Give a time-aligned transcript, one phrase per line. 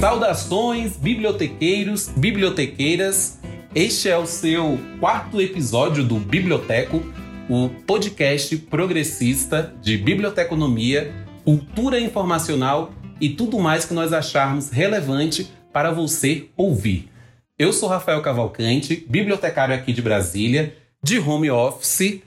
[0.00, 3.38] Saudações, bibliotequeiros, bibliotequeiras.
[3.74, 7.02] Este é o seu quarto episódio do Biblioteco,
[7.50, 11.12] o podcast progressista de biblioteconomia,
[11.44, 17.10] cultura informacional e tudo mais que nós acharmos relevante para você ouvir.
[17.58, 20.74] Eu sou Rafael Cavalcante, bibliotecário aqui de Brasília,
[21.04, 22.22] de home office,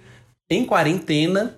[0.47, 1.57] em quarentena,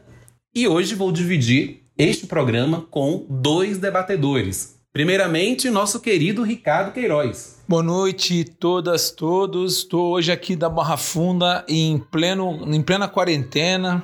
[0.56, 4.75] e hoje vou dividir este programa com dois debatedores.
[4.96, 7.62] Primeiramente, nosso querido Ricardo Queiroz.
[7.68, 9.80] Boa noite, todas, todos.
[9.80, 14.02] Estou hoje aqui da Barra Funda, em, pleno, em plena quarentena,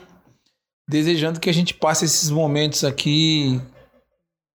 [0.90, 3.62] desejando que a gente passe esses momentos aqui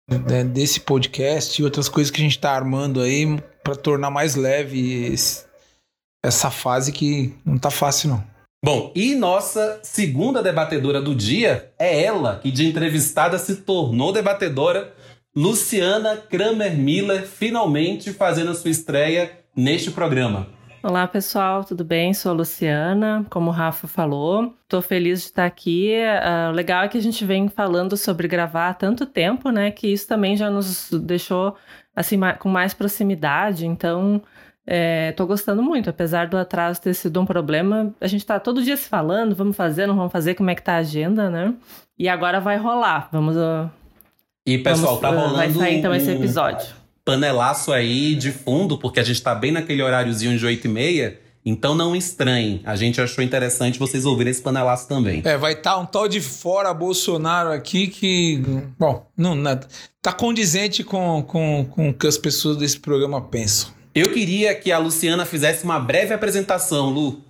[0.09, 4.35] né, desse podcast e outras coisas que a gente está armando aí para tornar mais
[4.35, 5.45] leve esse,
[6.25, 8.25] essa fase que não tá fácil, não.
[8.65, 14.95] Bom, e nossa segunda debatedora do dia é ela, que de entrevistada se tornou debatedora
[15.35, 20.47] Luciana Kramer Miller finalmente fazendo a sua estreia neste programa.
[20.83, 22.13] Olá pessoal, tudo bem?
[22.13, 24.55] Sou a Luciana, como o Rafa falou.
[24.65, 25.95] Estou feliz de estar aqui.
[25.97, 29.71] Uh, o legal é que a gente vem falando sobre gravar há tanto tempo, né?
[29.71, 31.57] Que isso também já nos deixou
[31.97, 33.65] assim com mais proximidade.
[33.65, 34.21] Então,
[35.09, 37.95] estou é, gostando muito, apesar do atraso ter sido um problema.
[38.03, 40.63] A gente está todo dia se falando, vamos fazer, não vamos fazer, como é que
[40.63, 41.55] tá a agenda, né?
[41.99, 43.09] E agora vai rolar.
[43.11, 43.71] Vamos, uh,
[44.47, 45.37] e, pessoal, tá rolando.
[45.37, 46.67] Vai sair então um esse episódio.
[47.05, 51.21] Panelaço aí de fundo, porque a gente tá bem naquele horáriozinho de 8 e meia.
[51.45, 52.61] Então não estranhem.
[52.65, 55.23] A gente achou interessante vocês ouvirem esse panelaço também.
[55.25, 58.41] É, vai estar tá um tal de fora Bolsonaro aqui que.
[58.79, 59.67] Bom, não, nada.
[60.01, 63.71] Tá condizente com, com, com o que as pessoas desse programa pensam.
[63.95, 67.21] Eu queria que a Luciana fizesse uma breve apresentação, Lu.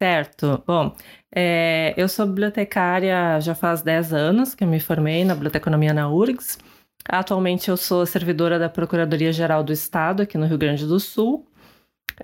[0.00, 0.62] Certo.
[0.66, 0.94] Bom,
[1.38, 6.08] é, eu sou bibliotecária já faz 10 anos que eu me formei na biblioteconomia na
[6.08, 6.58] URGS.
[7.06, 11.46] Atualmente eu sou servidora da Procuradoria-Geral do Estado aqui no Rio Grande do Sul.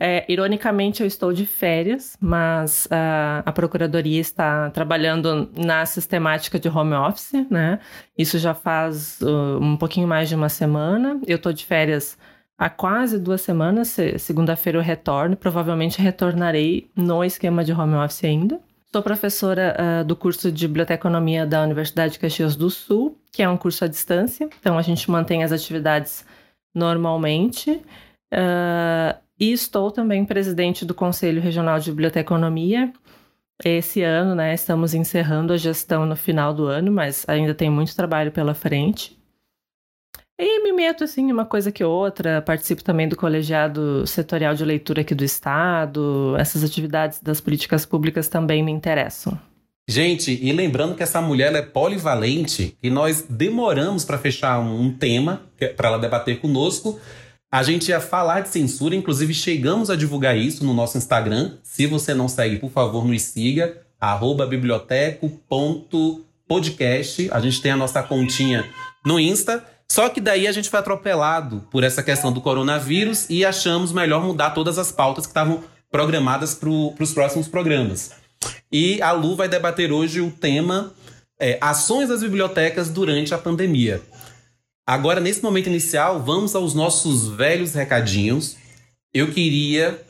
[0.01, 6.71] É, ironicamente, eu estou de férias, mas uh, a Procuradoria está trabalhando na sistemática de
[6.71, 7.81] home office, né?
[8.17, 11.21] Isso já faz uh, um pouquinho mais de uma semana.
[11.27, 12.17] Eu estou de férias
[12.57, 13.95] há quase duas semanas.
[14.19, 18.59] Segunda-feira eu retorno, provavelmente retornarei no esquema de home office ainda.
[18.95, 23.49] Sou professora uh, do curso de Biblioteconomia da Universidade de Caxias do Sul, que é
[23.49, 26.27] um curso à distância, então a gente mantém as atividades
[26.75, 27.71] normalmente.
[28.31, 32.93] Uh, e estou também presidente do Conselho Regional de Biblioteconomia.
[33.65, 37.97] Esse ano, né, estamos encerrando a gestão no final do ano, mas ainda tem muito
[37.97, 39.19] trabalho pela frente.
[40.45, 42.43] E me meto, assim, uma coisa que outra.
[42.43, 46.35] Participo também do colegiado setorial de leitura aqui do Estado.
[46.37, 49.39] Essas atividades das políticas públicas também me interessam.
[49.89, 55.43] Gente, e lembrando que essa mulher é polivalente e nós demoramos para fechar um tema
[55.61, 56.99] é para ela debater conosco.
[57.51, 61.53] A gente ia falar de censura, inclusive chegamos a divulgar isso no nosso Instagram.
[61.63, 63.81] Se você não segue, por favor, nos siga,
[64.49, 67.29] biblioteco.podcast.
[67.31, 68.69] A gente tem a nossa continha
[69.05, 69.65] no Insta.
[69.93, 74.25] Só que daí a gente foi atropelado por essa questão do coronavírus e achamos melhor
[74.25, 78.13] mudar todas as pautas que estavam programadas para os próximos programas.
[78.73, 80.95] E a Lu vai debater hoje o tema
[81.39, 84.01] é, Ações das bibliotecas durante a pandemia.
[84.87, 88.57] Agora, nesse momento inicial, vamos aos nossos velhos recadinhos.
[89.13, 90.03] Eu queria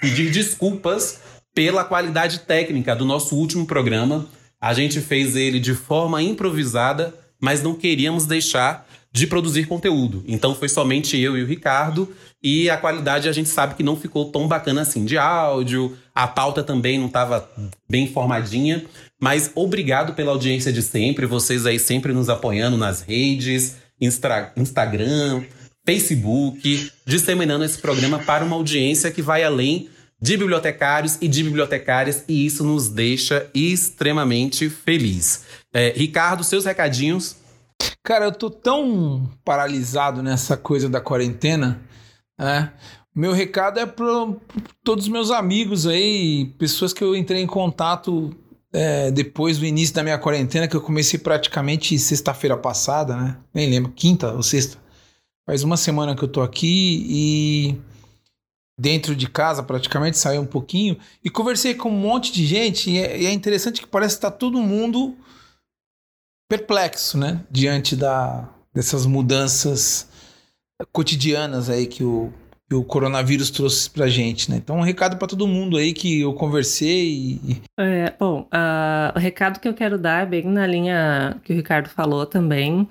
[0.00, 1.18] pedir desculpas
[1.52, 4.28] pela qualidade técnica do nosso último programa.
[4.60, 10.24] A gente fez ele de forma improvisada, mas não queríamos deixar de produzir conteúdo.
[10.26, 13.94] Então foi somente eu e o Ricardo, e a qualidade a gente sabe que não
[13.94, 17.48] ficou tão bacana assim de áudio, a pauta também não estava
[17.88, 18.84] bem formadinha,
[19.20, 25.44] mas obrigado pela audiência de sempre, vocês aí sempre nos apoiando nas redes, Instra Instagram,
[25.86, 29.88] Facebook, disseminando esse programa para uma audiência que vai além
[30.20, 35.44] de bibliotecários e de bibliotecárias, e isso nos deixa extremamente feliz.
[35.72, 37.36] É, Ricardo, seus recadinhos
[38.02, 41.80] Cara, eu tô tão paralisado nessa coisa da quarentena,
[42.38, 42.72] né?
[43.14, 44.34] Meu recado é para
[44.82, 48.34] todos os meus amigos aí, pessoas que eu entrei em contato
[48.72, 53.36] é, depois do início da minha quarentena, que eu comecei praticamente sexta-feira passada, né?
[53.54, 54.76] Nem lembro, quinta ou sexta.
[55.46, 57.80] Faz uma semana que eu tô aqui e
[58.78, 62.98] dentro de casa praticamente, saí um pouquinho e conversei com um monte de gente e
[62.98, 65.16] é, e é interessante que parece que tá todo mundo
[66.56, 67.40] perplexo, né?
[67.50, 70.08] Diante da, dessas mudanças
[70.92, 72.32] cotidianas aí que o,
[72.68, 74.56] que o coronavírus trouxe pra gente, né?
[74.56, 77.40] Então, um recado para todo mundo aí que eu conversei.
[77.44, 77.62] E...
[77.78, 81.56] É, bom, uh, o recado que eu quero dar é bem na linha que o
[81.56, 82.88] Ricardo falou também.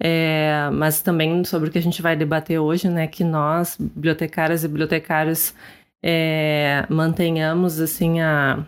[0.00, 4.64] é, mas também sobre o que a gente vai debater hoje, né, que nós, bibliotecárias
[4.64, 5.54] e bibliotecários,
[6.02, 8.66] é, mantenhamos assim a,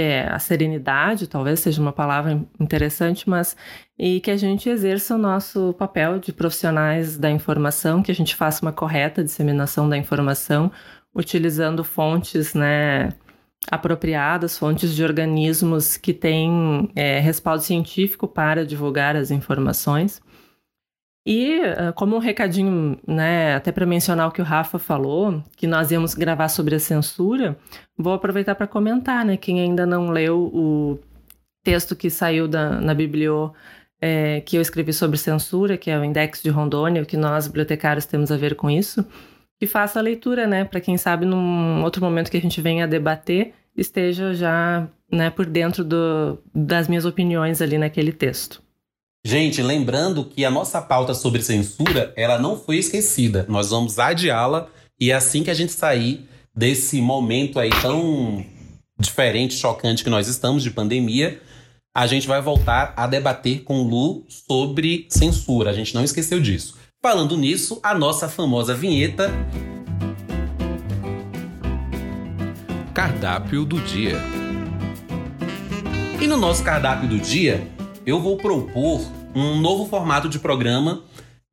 [0.00, 3.56] é, a serenidade, talvez seja uma palavra interessante, mas
[3.98, 8.34] e que a gente exerça o nosso papel de profissionais da informação, que a gente
[8.34, 10.70] faça uma correta disseminação da informação,
[11.14, 13.10] utilizando fontes, né,
[13.70, 20.20] apropriadas, fontes de organismos que têm é, respaldo científico para divulgar as informações.
[21.26, 25.66] E ah, como um recadinho, né, até para mencionar o que o Rafa falou, que
[25.66, 27.56] nós íamos gravar sobre a censura,
[27.96, 30.98] vou aproveitar para comentar, né, quem ainda não leu o
[31.62, 33.52] texto que saiu da, na Biblio
[34.00, 37.46] é, que eu escrevi sobre censura, que é o Index de Rondônia, o que nós
[37.46, 39.06] bibliotecários temos a ver com isso,
[39.58, 42.88] que faça a leitura, né, para quem sabe num outro momento que a gente venha
[42.88, 48.62] debater, esteja já, né, por dentro do, das minhas opiniões ali naquele texto.
[49.22, 53.44] Gente, lembrando que a nossa pauta sobre censura, ela não foi esquecida.
[53.48, 54.66] Nós vamos adiá-la
[54.98, 56.26] e é assim que a gente sair
[56.56, 58.44] desse momento aí tão
[58.98, 61.40] diferente, chocante que nós estamos de pandemia,
[61.94, 65.70] a gente vai voltar a debater com o Lu sobre censura.
[65.70, 66.78] A gente não esqueceu disso.
[67.02, 69.30] Falando nisso, a nossa famosa vinheta.
[72.94, 74.18] Cardápio do dia.
[76.20, 77.66] E no nosso cardápio do dia,
[78.06, 79.00] eu vou propor
[79.34, 81.04] um novo formato de programa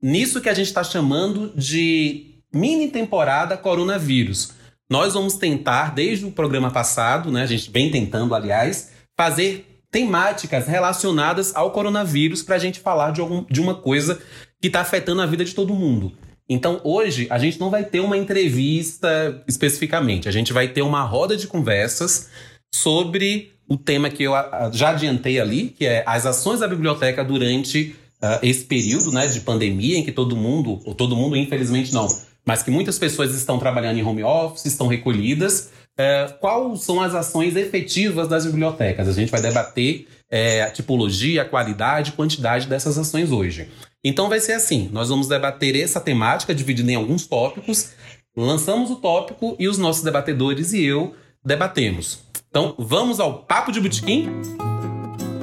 [0.02, 4.54] nisso que a gente está chamando de mini temporada coronavírus.
[4.90, 10.68] Nós vamos tentar, desde o programa passado, né, a gente vem tentando, aliás, fazer temáticas
[10.68, 14.22] relacionadas ao coronavírus para a gente falar de, algum, de uma coisa
[14.62, 16.14] que está afetando a vida de todo mundo.
[16.50, 21.04] Então, hoje, a gente não vai ter uma entrevista especificamente, a gente vai ter uma
[21.04, 22.30] roda de conversas
[22.74, 24.34] sobre o tema que eu
[24.72, 29.42] já adiantei ali, que é as ações da biblioteca durante uh, esse período né, de
[29.42, 32.08] pandemia, em que todo mundo, ou todo mundo, infelizmente não,
[32.46, 35.70] mas que muitas pessoas estão trabalhando em home office, estão recolhidas.
[36.00, 39.08] Uh, quais são as ações efetivas das bibliotecas?
[39.08, 43.68] A gente vai debater uh, a tipologia, a qualidade, quantidade dessas ações hoje.
[44.04, 47.92] Então vai ser assim: nós vamos debater essa temática dividida em alguns tópicos,
[48.36, 52.27] lançamos o tópico e os nossos debatedores e eu debatemos.
[52.50, 54.30] Então, vamos ao Papo de Botequim?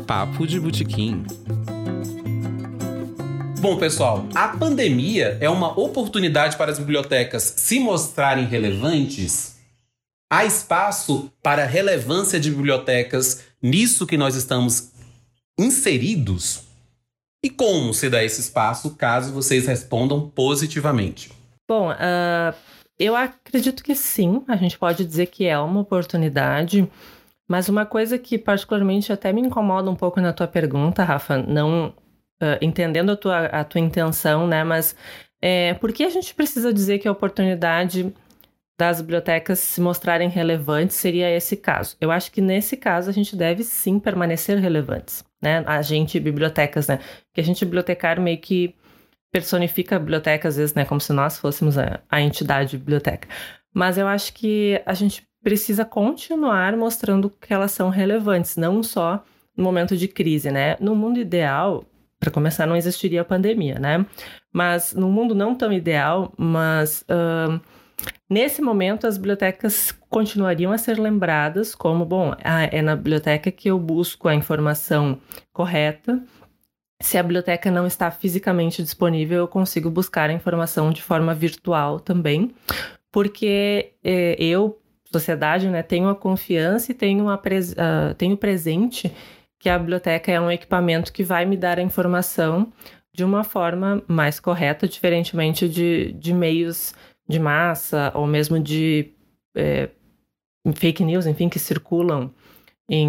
[0.07, 1.25] Papo de Botequim.
[3.61, 9.57] Bom, pessoal, a pandemia é uma oportunidade para as bibliotecas se mostrarem relevantes?
[10.31, 14.91] Há espaço para relevância de bibliotecas nisso que nós estamos
[15.59, 16.63] inseridos?
[17.45, 21.31] E como se dá esse espaço caso vocês respondam positivamente?
[21.69, 22.55] Bom, uh,
[22.99, 26.89] eu acredito que sim, a gente pode dizer que é uma oportunidade,
[27.49, 31.89] mas uma coisa que particularmente até me incomoda um pouco na tua pergunta, Rafa, não
[32.43, 34.97] uh, entendendo a tua, a tua intenção, né, mas
[35.43, 38.15] é, por que a gente precisa dizer que a oportunidade
[38.79, 41.97] das bibliotecas se mostrarem relevantes seria esse caso?
[42.01, 46.87] Eu acho que nesse caso a gente deve sim permanecer relevantes, né, a gente, bibliotecas,
[46.87, 47.01] né,
[47.33, 48.75] que a gente bibliotecário meio que
[49.35, 53.27] personifica a biblioteca, às vezes, né, como se nós fôssemos a, a entidade biblioteca.
[53.75, 59.25] Mas eu acho que a gente precisa continuar mostrando que elas são relevantes, não só
[59.57, 60.77] no momento de crise, né?
[60.79, 61.85] No mundo ideal,
[62.21, 64.07] para começar, não existiria a pandemia, né?
[64.53, 67.61] Mas no mundo não tão ideal, mas uh,
[68.31, 73.69] nesse momento as bibliotecas continuariam a ser lembradas como, bom, ah, é na biblioteca que
[73.69, 75.19] eu busco a informação
[75.53, 76.23] correta
[77.01, 82.01] se a biblioteca não está fisicamente disponível, eu consigo buscar a informação de forma virtual
[82.01, 82.53] também,
[83.13, 89.13] porque é, eu, sociedade, né, tenho a confiança e tenho, a pres uh, tenho presente
[89.59, 92.73] que a biblioteca é um equipamento que vai me dar a informação
[93.15, 96.95] de uma forma mais correta, diferentemente de, de meios
[97.29, 99.13] de massa ou mesmo de
[99.57, 99.89] é,
[100.75, 102.31] fake news, enfim, que circulam
[102.89, 103.09] em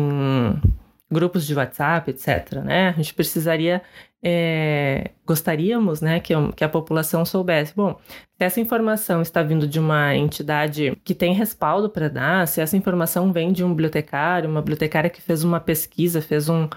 [1.11, 2.61] grupos de WhatsApp, etc.
[2.63, 2.89] Né?
[2.89, 3.81] A gente precisaria,
[4.23, 7.95] é, gostaríamos né, que, que a população soubesse, bom,
[8.37, 12.75] se essa informação está vindo de uma entidade que tem respaldo para dar, se essa
[12.75, 16.67] informação vem de um bibliotecário, uma bibliotecária que fez uma pesquisa, fez um,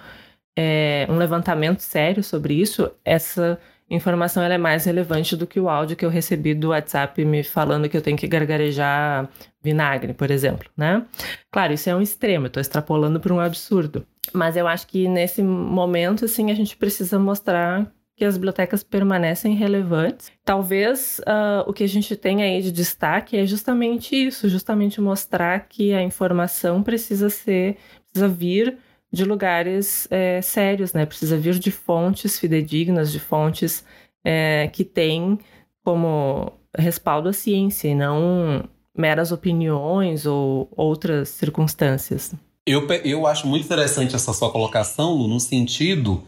[0.56, 3.58] é, um levantamento sério sobre isso, essa
[3.90, 7.42] informação ela é mais relevante do que o áudio que eu recebi do WhatsApp me
[7.42, 9.28] falando que eu tenho que gargarejar
[9.68, 11.04] vinagre, por exemplo, né?
[11.50, 14.06] Claro, isso é um extremo, eu estou extrapolando para um absurdo.
[14.32, 19.54] Mas eu acho que nesse momento, assim, a gente precisa mostrar que as bibliotecas permanecem
[19.54, 20.32] relevantes.
[20.44, 25.68] Talvez uh, o que a gente tem aí de destaque é justamente isso, justamente mostrar
[25.68, 27.76] que a informação precisa ser,
[28.10, 28.76] precisa vir
[29.12, 31.06] de lugares é, sérios, né?
[31.06, 33.84] Precisa vir de fontes fidedignas, de fontes
[34.24, 35.38] é, que têm
[35.84, 42.34] como respaldo a ciência e não meras opiniões ou outras circunstâncias.
[42.66, 46.24] Eu, eu acho muito interessante essa sua colocação, Lu, no sentido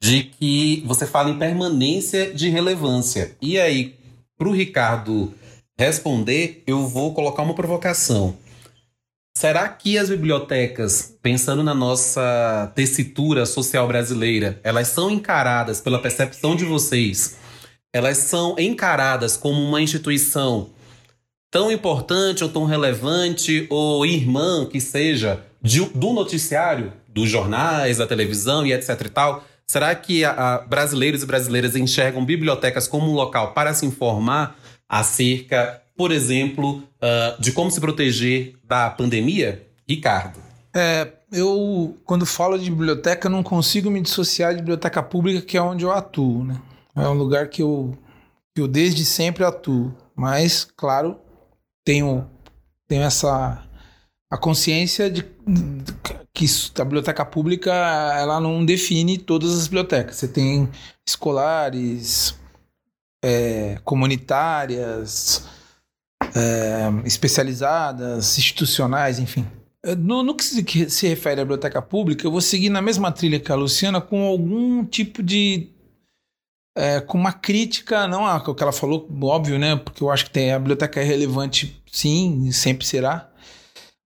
[0.00, 3.36] de que você fala em permanência de relevância.
[3.42, 3.94] E aí,
[4.38, 5.34] para o Ricardo
[5.78, 8.36] responder, eu vou colocar uma provocação.
[9.36, 16.54] Será que as bibliotecas, pensando na nossa tessitura social brasileira, elas são encaradas pela percepção
[16.54, 17.36] de vocês?
[17.92, 20.70] Elas são encaradas como uma instituição
[21.52, 28.06] tão importante ou tão relevante ou irmã que seja de, do noticiário, dos jornais, da
[28.08, 29.44] televisão e etc e tal?
[29.64, 34.58] Será que a, a, brasileiros e brasileiras enxergam bibliotecas como um local para se informar
[34.88, 39.66] acerca por exemplo, uh, de como se proteger da pandemia?
[39.88, 40.40] Ricardo.
[40.74, 45.62] É, eu, quando falo de biblioteca, não consigo me dissociar de biblioteca pública, que é
[45.62, 46.60] onde eu atuo, né?
[46.96, 47.96] É um lugar que eu,
[48.54, 49.94] que eu desde sempre atuo.
[50.16, 51.18] Mas, claro,
[51.84, 52.28] tenho,
[52.88, 53.66] tenho essa
[54.30, 55.22] a consciência de,
[56.32, 56.46] que
[56.80, 57.70] a biblioteca pública
[58.16, 60.16] ela não define todas as bibliotecas.
[60.16, 60.70] Você tem
[61.06, 62.34] escolares,
[63.22, 65.46] é, comunitárias,
[66.34, 69.46] é, especializadas, institucionais, enfim.
[69.98, 73.10] No, no que, se, que se refere à biblioteca pública, eu vou seguir na mesma
[73.12, 75.68] trilha que a Luciana com algum tipo de
[76.74, 79.76] é, com uma crítica, não a que ela falou, óbvio, né?
[79.76, 83.28] Porque eu acho que tem, a biblioteca é relevante, sim, sempre será,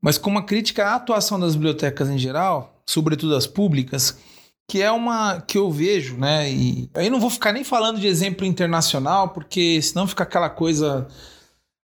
[0.03, 4.19] mas com uma crítica à atuação das bibliotecas em geral, sobretudo as públicas,
[4.69, 6.51] que é uma que eu vejo, né?
[6.51, 11.07] E aí não vou ficar nem falando de exemplo internacional, porque senão fica aquela coisa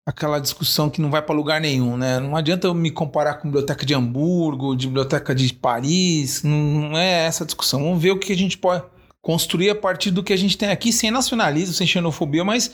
[0.04, 2.20] aquela discussão que não vai para lugar nenhum, né?
[2.20, 7.26] Não adianta eu me comparar com biblioteca de Hamburgo, de biblioteca de Paris, não é
[7.26, 7.84] essa discussão.
[7.84, 8.84] Vamos ver o que a gente pode
[9.22, 12.72] construir a partir do que a gente tem aqui, sem nacionalismo, sem xenofobia, mas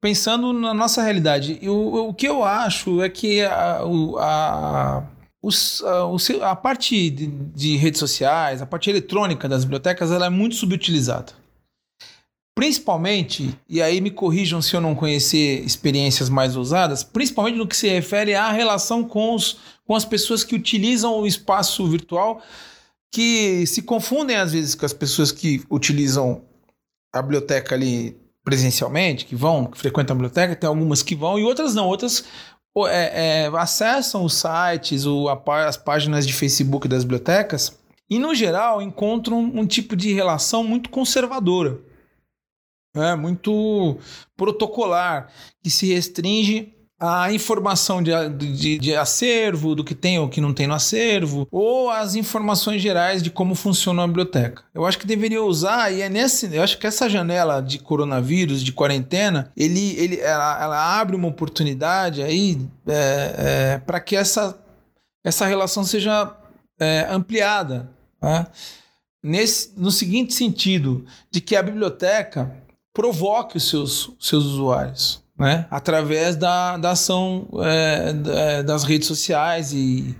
[0.00, 1.58] pensando na nossa realidade.
[1.62, 3.80] E o, que eu acho é que a,
[4.18, 5.02] a,
[5.82, 10.56] a, a parte de, de redes sociais, a parte eletrônica das bibliotecas, ela é muito
[10.56, 11.32] subutilizada.
[12.54, 17.76] Principalmente, e aí me corrijam se eu não conhecer experiências mais ousadas, principalmente no que
[17.76, 22.40] se refere à relação com, os, com as pessoas que utilizam o espaço virtual,
[23.14, 26.42] que se confundem às vezes com as pessoas que utilizam
[27.12, 31.44] a biblioteca ali presencialmente, que vão, que frequentam a biblioteca, tem algumas que vão e
[31.44, 32.24] outras não, outras
[32.88, 37.78] é, é, acessam os sites, o, a, as páginas de Facebook das bibliotecas
[38.10, 41.78] e, no geral, encontram um tipo de relação muito conservadora
[42.96, 43.98] é, muito
[44.36, 45.30] protocolar,
[45.62, 50.54] que se restringe à informação de, de, de, acervo, do que tem ou que não
[50.54, 54.62] tem no acervo, ou as informações gerais de como funciona a biblioteca.
[54.72, 56.54] Eu acho que deveria usar, e é nesse.
[56.54, 61.28] Eu acho que essa janela de coronavírus, de quarentena, ele, ele, ela, ela abre uma
[61.28, 63.34] oportunidade aí é,
[63.74, 64.58] é, para que essa,
[65.24, 66.34] essa relação seja
[66.78, 67.90] é, ampliada.
[68.22, 68.46] Né?
[69.22, 72.54] Nesse, no seguinte sentido, de que a biblioteca
[72.92, 75.66] provoque os seus, seus usuários, né?
[75.70, 80.16] Através da, da ação é, das redes sociais e,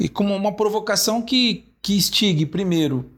[0.00, 3.10] e como uma provocação que, que instigue, primeiro,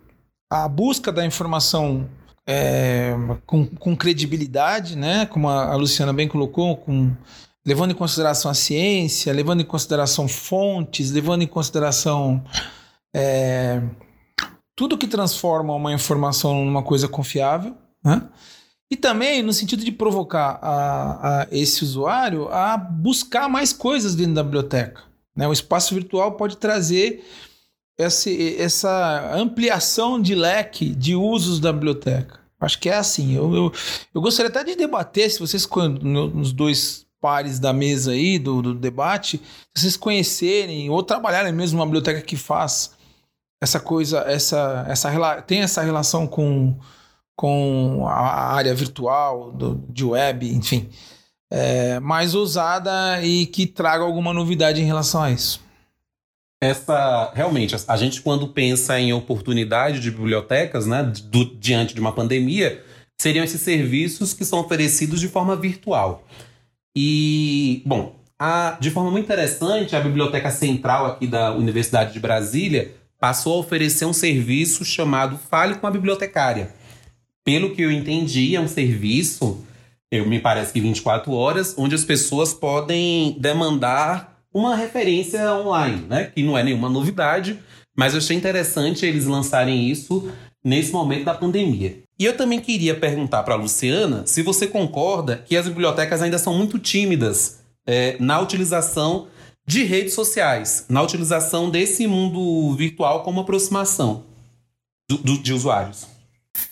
[0.51, 2.09] a busca da informação
[2.47, 3.15] é,
[3.47, 5.27] com, com credibilidade, né?
[5.27, 7.15] Como a, a Luciana bem colocou, com
[7.67, 12.45] levando em consideração a ciência, levando em consideração fontes, levando em consideração
[13.15, 13.83] é,
[14.77, 18.29] tudo que transforma uma informação numa coisa confiável, né?
[18.95, 24.35] E também no sentido de provocar a, a esse usuário a buscar mais coisas dentro
[24.35, 25.03] da biblioteca.
[25.35, 25.49] Né?
[25.49, 27.25] O espaço virtual pode trazer
[27.99, 32.39] essa ampliação de leque de usos da biblioteca.
[32.61, 33.35] Acho que é assim.
[33.35, 33.73] Eu, eu,
[34.15, 35.69] eu gostaria até de debater, se vocês,
[36.01, 39.43] nos dois pares da mesa aí, do, do debate,
[39.77, 42.93] vocês conhecerem ou trabalharem mesmo uma biblioteca que faz
[43.61, 46.79] essa coisa, essa, essa, tem essa relação com
[47.37, 50.89] com a área virtual, do, de web, enfim,
[51.51, 55.63] é, mais ousada e que traga alguma novidade em relação a isso.
[56.63, 62.13] Essa, realmente, a gente quando pensa em oportunidade de bibliotecas, né, do, diante de uma
[62.13, 62.83] pandemia,
[63.21, 66.25] seriam esses serviços que são oferecidos de forma virtual.
[66.97, 72.93] E, bom, a, de forma muito interessante, a Biblioteca Central aqui da Universidade de Brasília
[73.21, 76.73] passou a oferecer um serviço chamado Fale com a Bibliotecária
[77.45, 79.63] pelo que eu entendi, é um serviço,
[80.11, 86.31] eu me parece que 24 horas, onde as pessoas podem demandar uma referência online, né?
[86.35, 87.59] Que não é nenhuma novidade,
[87.97, 90.29] Mas eu achei interessante eles lançarem isso
[90.65, 92.03] nesse momento da pandemia.
[92.19, 96.39] E eu também queria perguntar para a Luciana se você concorda que as bibliotecas ainda
[96.39, 99.29] são muito tímidas é, na utilização
[99.65, 104.25] de redes sociais, na utilização desse mundo virtual como aproximação
[105.09, 106.14] do, do, de usuários.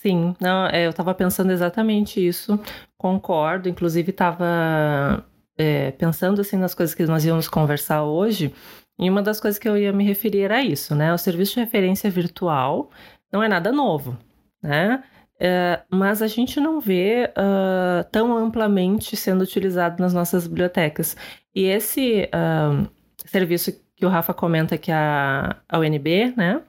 [0.02, 2.58] Sim, não, é, eu estava pensando exatamente isso,
[2.98, 5.24] concordo, inclusive estava
[5.56, 8.52] é, pensando assim nas coisas que nós íamos conversar hoje,
[8.98, 11.14] e uma das coisas que eu ia me referir era isso, né?
[11.14, 12.90] O serviço de referência virtual
[13.32, 14.18] não é nada novo,
[14.60, 15.04] né?
[15.38, 21.16] É, mas a gente não vê uh, tão amplamente sendo utilizado nas nossas bibliotecas.
[21.54, 22.88] E esse uh,
[23.24, 26.60] serviço que o Rafa comenta que a, a UNB né,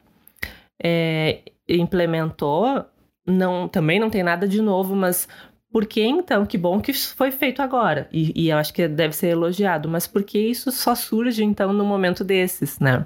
[0.83, 2.85] é, implementou,
[3.25, 5.27] não, também não tem nada de novo, mas
[5.71, 6.45] por que então?
[6.45, 8.07] Que bom que foi feito agora.
[8.11, 9.89] E, e eu acho que deve ser elogiado.
[9.89, 13.05] Mas por que isso só surge então no momento desses, né?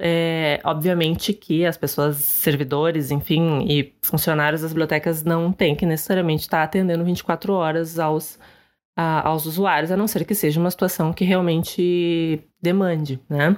[0.00, 6.42] É, obviamente que as pessoas, servidores, enfim, e funcionários das bibliotecas não têm que necessariamente
[6.42, 8.38] estar atendendo 24 horas aos,
[8.96, 13.56] a, aos usuários, a não ser que seja uma situação que realmente demande, né?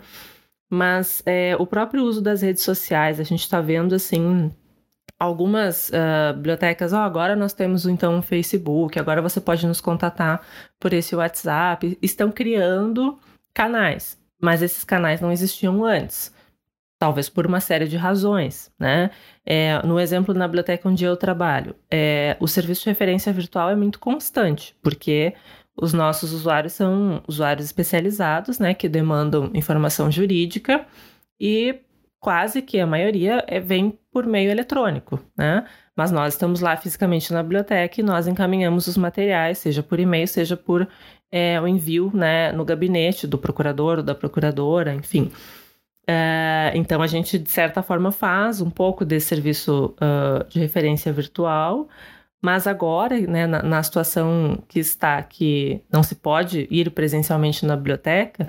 [0.70, 4.50] Mas é, o próprio uso das redes sociais, a gente está vendo assim
[5.24, 10.40] algumas uh, bibliotecas, oh, agora nós temos então um Facebook, agora você pode nos contatar
[10.78, 13.18] por esse WhatsApp, estão criando
[13.54, 16.32] canais, mas esses canais não existiam antes.
[16.98, 19.10] Talvez por uma série de razões, né?
[19.44, 23.76] É, no exemplo na biblioteca onde eu trabalho, é, o serviço de referência virtual é
[23.76, 25.34] muito constante, porque
[25.76, 30.86] os nossos usuários são usuários especializados, né, que demandam informação jurídica
[31.40, 31.80] e
[32.24, 35.66] quase que a maioria é, vem por meio eletrônico, né?
[35.94, 40.26] Mas nós estamos lá fisicamente na biblioteca e nós encaminhamos os materiais, seja por e-mail,
[40.26, 40.88] seja por
[41.30, 45.30] é, o envio né, no gabinete do procurador ou da procuradora, enfim.
[46.08, 51.12] É, então a gente, de certa forma, faz um pouco desse serviço uh, de referência
[51.12, 51.88] virtual,
[52.42, 57.76] mas agora, né, na, na, situação que está, que não se pode ir presencialmente na
[57.76, 58.46] biblioteca,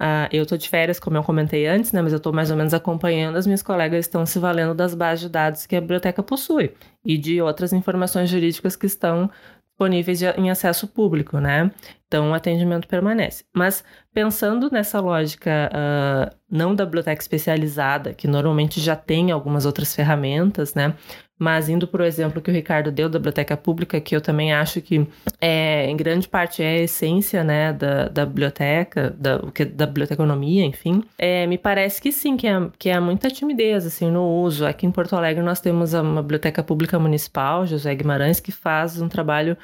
[0.00, 2.56] Uh, eu estou de férias, como eu comentei antes, né, mas eu estou mais ou
[2.56, 3.36] menos acompanhando.
[3.36, 7.16] As minhas colegas estão se valendo das bases de dados que a biblioteca possui e
[7.16, 9.30] de outras informações jurídicas que estão
[9.76, 11.70] disponíveis de, em acesso público, né?
[12.06, 13.44] Então, o atendimento permanece.
[13.54, 19.94] Mas pensando nessa lógica uh, não da biblioteca especializada, que normalmente já tem algumas outras
[19.94, 20.94] ferramentas, né?
[21.38, 24.54] Mas indo para o exemplo que o Ricardo deu da biblioteca pública, que eu também
[24.54, 25.06] acho que
[25.38, 29.38] é, em grande parte é a essência né, da, da biblioteca, da,
[29.74, 34.10] da biblioteconomia, enfim, é, me parece que sim, que é, que é muita timidez assim,
[34.10, 34.64] no uso.
[34.64, 39.08] Aqui em Porto Alegre nós temos uma biblioteca pública municipal, José Guimarães, que faz um
[39.08, 39.58] trabalho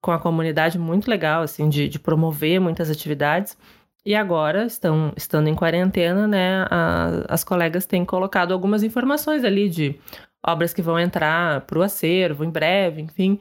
[0.00, 3.56] com a comunidade muito legal, assim, de, de promover muitas atividades.
[4.06, 9.68] E agora, estão, estando em quarentena, né, a, as colegas têm colocado algumas informações ali
[9.68, 9.98] de
[10.46, 13.38] obras que vão entrar para o acervo em breve, enfim,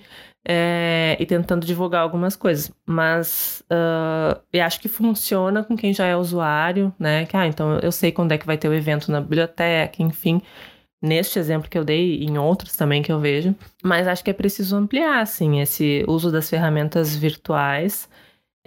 [0.48, 2.72] é, e tentando divulgar algumas coisas.
[2.86, 7.26] Mas uh, eu acho que funciona com quem já é usuário, né?
[7.26, 10.42] Que, ah, então eu sei quando é que vai ter o evento na biblioteca, enfim.
[11.02, 13.54] Neste exemplo que eu dei e em outros também que eu vejo.
[13.84, 18.10] Mas acho que é preciso ampliar, assim, esse uso das ferramentas virtuais.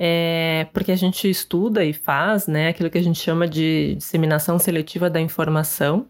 [0.03, 4.59] É, porque a gente estuda e faz né, aquilo que a gente chama de disseminação
[4.59, 6.07] seletiva da informação,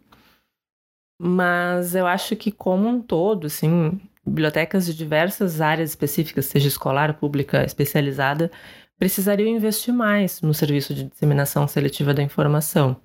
[1.23, 7.13] mas eu acho que como um todo, assim, bibliotecas de diversas áreas específicas, seja escolar,
[7.13, 8.51] pública, especializada,
[8.99, 12.97] precisariam investir mais no serviço de disseminação seletiva da informação.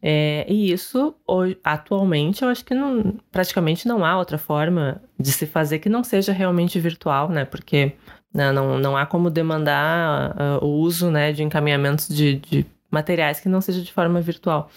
[0.00, 1.14] É, e isso,
[1.62, 6.02] atualmente, eu acho que não, praticamente não há outra forma de se fazer que não
[6.02, 7.44] seja realmente virtual, né?
[7.44, 7.92] Porque
[8.32, 13.38] né, não, não há como demandar uh, o uso né, de encaminhamentos de, de materiais
[13.38, 14.70] que não seja de forma virtual.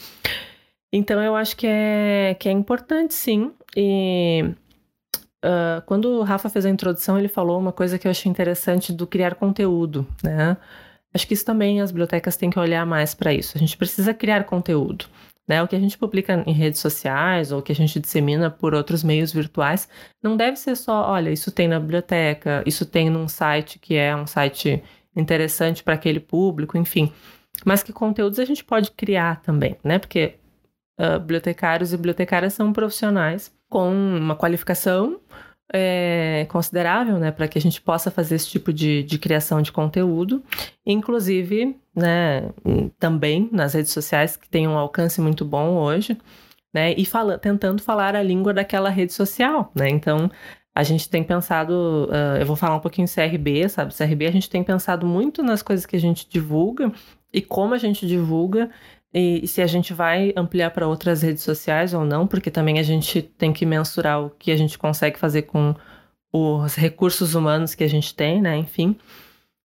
[0.92, 3.52] Então eu acho que é, que é importante sim.
[3.76, 4.44] E
[5.44, 8.94] uh, quando o Rafa fez a introdução, ele falou uma coisa que eu achei interessante
[8.94, 10.58] do criar conteúdo, né?
[11.14, 13.58] Acho que isso também as bibliotecas têm que olhar mais para isso.
[13.58, 15.06] A gente precisa criar conteúdo.
[15.48, 15.64] Né?
[15.64, 19.02] O que a gente publica em redes sociais ou que a gente dissemina por outros
[19.02, 19.88] meios virtuais
[20.22, 24.14] não deve ser só, olha, isso tem na biblioteca, isso tem num site que é
[24.14, 24.84] um site
[25.16, 27.12] interessante para aquele público, enfim.
[27.66, 29.98] Mas que conteúdos a gente pode criar também, né?
[29.98, 30.36] Porque
[31.00, 35.20] uh, bibliotecários e bibliotecárias são profissionais com uma qualificação
[35.74, 39.72] é, considerável, né, para que a gente possa fazer esse tipo de, de criação de
[39.72, 40.42] conteúdo,
[40.86, 42.50] inclusive, né,
[42.98, 46.18] também nas redes sociais que tem um alcance muito bom hoje,
[46.74, 50.32] né, e fala, tentando falar a língua daquela rede social, né, então
[50.74, 54.50] a gente tem pensado, uh, eu vou falar um pouquinho CRB, sabe, CRB a gente
[54.50, 56.92] tem pensado muito nas coisas que a gente divulga
[57.34, 58.70] e como a gente divulga
[59.14, 62.80] e, e se a gente vai ampliar para outras redes sociais ou não, porque também
[62.80, 65.76] a gente tem que mensurar o que a gente consegue fazer com
[66.32, 68.58] os recursos humanos que a gente tem, né?
[68.58, 68.96] Enfim.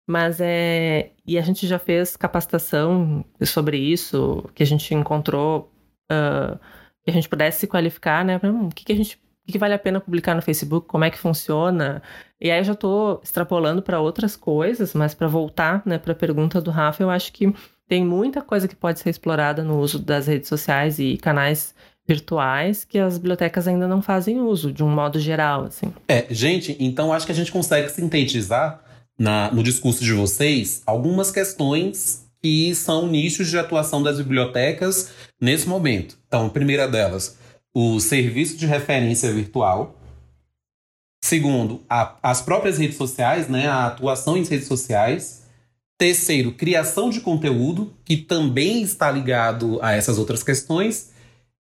[0.07, 1.11] Mas é.
[1.25, 5.71] E a gente já fez capacitação sobre isso, que a gente encontrou
[6.11, 6.59] uh,
[7.03, 8.39] que a gente pudesse se qualificar, né?
[8.43, 9.15] Hum, o que, que a gente.
[9.15, 10.87] O que, que vale a pena publicar no Facebook?
[10.87, 12.03] Como é que funciona?
[12.39, 16.15] E aí eu já estou extrapolando para outras coisas, mas para voltar né, para a
[16.15, 17.51] pergunta do Rafa, eu acho que
[17.91, 21.75] tem muita coisa que pode ser explorada no uso das redes sociais e canais
[22.07, 25.93] virtuais que as bibliotecas ainda não fazem uso, de um modo geral, assim.
[26.07, 28.81] É, gente, então acho que a gente consegue sintetizar
[29.19, 35.67] na, no discurso de vocês algumas questões que são nichos de atuação das bibliotecas nesse
[35.67, 36.17] momento.
[36.29, 37.37] Então, primeira delas,
[37.73, 39.99] o serviço de referência virtual.
[41.21, 45.40] Segundo, a, as próprias redes sociais, né, a atuação em redes sociais.
[46.01, 51.11] Terceiro, criação de conteúdo, que também está ligado a essas outras questões.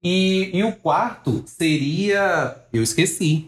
[0.03, 2.53] E, e o quarto seria.
[2.73, 3.47] Eu esqueci.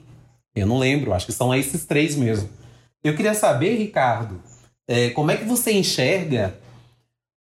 [0.56, 2.50] Eu não lembro, acho que são esses três mesmo.
[3.04, 4.42] Eu queria saber, Ricardo,
[4.88, 6.58] é, como é que você enxerga,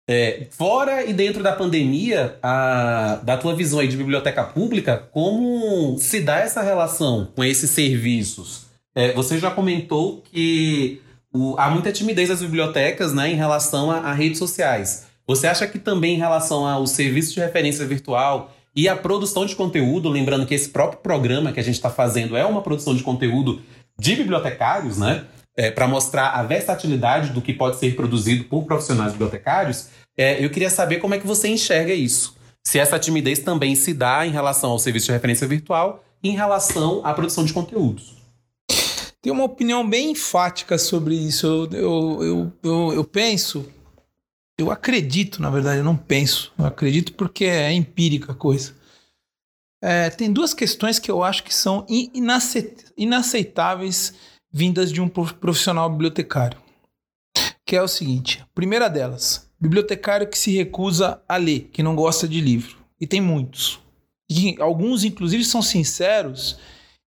[0.07, 5.97] é, fora e dentro da pandemia, a, da tua visão aí de biblioteca pública, como
[5.99, 8.67] se dá essa relação com esses serviços?
[8.95, 11.01] É, você já comentou que
[11.35, 15.05] o, há muita timidez das bibliotecas né, em relação a, a redes sociais.
[15.27, 19.55] Você acha que também em relação ao serviço de referência virtual e a produção de
[19.55, 23.03] conteúdo, lembrando que esse próprio programa que a gente está fazendo é uma produção de
[23.03, 23.61] conteúdo
[23.97, 25.25] de bibliotecários, né?
[25.57, 30.49] É, para mostrar a versatilidade do que pode ser produzido por profissionais bibliotecários, é, eu
[30.49, 32.35] queria saber como é que você enxerga isso.
[32.61, 36.35] Se essa timidez também se dá em relação ao serviço de referência virtual e em
[36.35, 38.14] relação à produção de conteúdos.
[39.25, 41.47] Tem uma opinião bem enfática sobre isso.
[41.47, 43.67] Eu, eu, eu, eu, penso
[44.55, 46.53] eu acredito, na verdade, eu não penso.
[46.55, 48.75] Eu acredito porque é empírica a coisa.
[49.81, 51.87] É, tem duas questões que eu acho que são
[52.95, 54.13] inaceitáveis
[54.53, 56.61] vindas de um profissional bibliotecário.
[57.65, 62.27] Que é o seguinte: primeira delas, bibliotecário que se recusa a ler, que não gosta
[62.27, 62.77] de livro.
[63.01, 63.79] E tem muitos.
[64.29, 66.59] E alguns, inclusive, são sinceros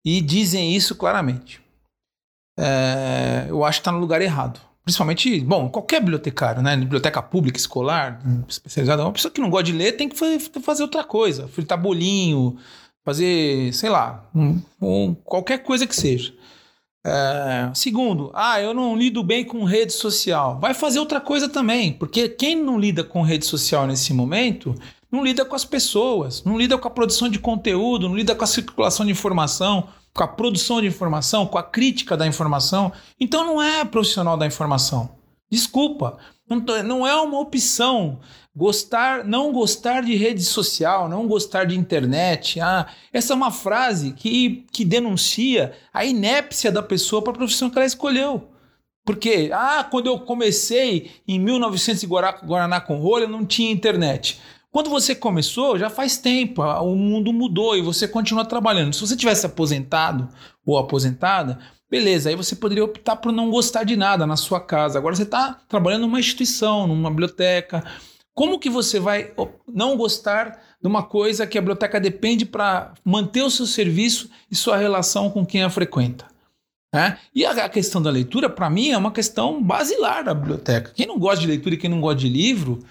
[0.06, 1.65] e dizem isso claramente.
[2.58, 4.60] É, eu acho que está no lugar errado.
[4.84, 6.78] Principalmente, bom, qualquer bibliotecário, né?
[6.78, 9.02] Biblioteca pública, escolar, especializada.
[9.04, 10.16] Uma pessoa que não gosta de ler tem que
[10.62, 11.48] fazer outra coisa.
[11.48, 12.56] Fritar bolinho,
[13.04, 16.34] fazer, sei lá, um, um, qualquer coisa que seja.
[17.04, 20.60] É, segundo, ah, eu não lido bem com rede social.
[20.60, 24.76] Vai fazer outra coisa também, porque quem não lida com rede social nesse momento
[25.12, 28.44] não lida com as pessoas, não lida com a produção de conteúdo, não lida com
[28.44, 32.92] a circulação de informação, com a produção de informação, com a crítica da informação.
[33.20, 35.10] Então não é profissional da informação.
[35.52, 36.18] Desculpa,
[36.86, 38.20] não é uma opção
[38.56, 42.62] gostar, não gostar de rede social, não gostar de internet.
[42.62, 47.70] Ah, essa é uma frase que, que denuncia a inépcia da pessoa para a profissão
[47.70, 48.50] que ela escolheu.
[49.06, 54.40] Porque, ah, quando eu comecei em 1900 Guaraná com rolha, não tinha internet.
[54.76, 58.94] Quando você começou, já faz tempo, o mundo mudou e você continua trabalhando.
[58.94, 60.28] Se você tivesse aposentado
[60.66, 61.60] ou aposentada,
[61.90, 65.00] beleza, aí você poderia optar por não gostar de nada na sua casa.
[65.00, 67.86] Agora você está trabalhando numa instituição, numa biblioteca.
[68.34, 69.32] Como que você vai
[69.66, 74.58] não gostar de uma coisa que a biblioteca depende para manter o seu serviço e
[74.58, 76.26] sua relação com quem a frequenta?
[76.94, 77.16] É?
[77.34, 80.92] E a questão da leitura, para mim, é uma questão basilar da biblioteca.
[80.94, 82.84] Quem não gosta de leitura e quem não gosta de livro,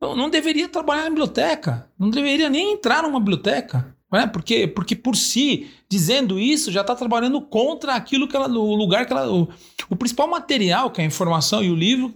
[0.00, 3.96] não deveria trabalhar na biblioteca, não deveria nem entrar numa biblioteca.
[4.12, 4.26] Né?
[4.26, 9.04] Porque, porque por si, dizendo isso, já está trabalhando contra aquilo que ela, o lugar
[9.04, 9.30] que ela.
[9.30, 9.48] O,
[9.90, 12.14] o, principal material, que é a informação e o livro,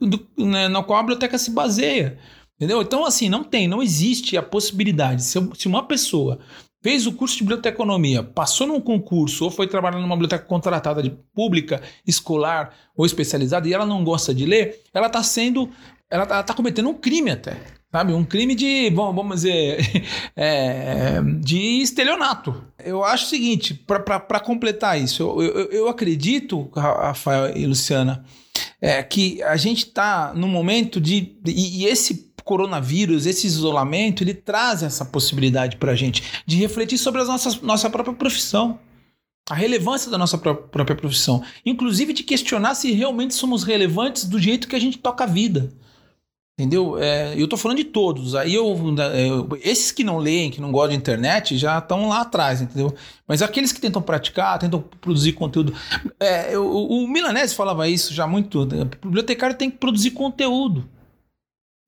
[0.00, 2.18] do, né, no qual a biblioteca se baseia.
[2.56, 2.82] Entendeu?
[2.82, 5.22] Então, assim, não tem, não existe a possibilidade.
[5.22, 6.40] Se, se uma pessoa
[6.82, 11.10] fez o curso de biblioteconomia, passou num concurso ou foi trabalhar numa biblioteca contratada de
[11.34, 15.70] pública, escolar ou especializada e ela não gosta de ler, ela está sendo
[16.10, 17.56] ela tá, tá, cometendo um crime até,
[17.90, 18.12] sabe?
[18.12, 19.78] Um crime de, bom, vamos dizer,
[20.34, 22.64] é, de estelionato.
[22.84, 28.24] Eu acho o seguinte, para completar isso, eu, eu, eu, acredito, Rafael e Luciana,
[28.80, 31.36] é, que a gente está num momento de.
[31.46, 36.98] E, e esse coronavírus, esse isolamento, ele traz essa possibilidade para a gente de refletir
[36.98, 38.78] sobre a nossa, nossa própria profissão
[39.50, 44.68] a relevância da nossa própria profissão, inclusive de questionar se realmente somos relevantes do jeito
[44.68, 45.72] que a gente toca a vida.
[46.60, 46.98] Entendeu?
[46.98, 48.34] É, eu tô falando de todos.
[48.34, 48.76] Aí eu,
[49.16, 52.94] eu, esses que não leem, que não gostam de internet, já estão lá atrás, entendeu?
[53.26, 55.72] Mas aqueles que tentam praticar, tentam produzir conteúdo.
[56.18, 58.66] É, o, o Milanese falava isso já muito.
[58.66, 58.82] Né?
[58.82, 60.86] O bibliotecário tem que produzir conteúdo.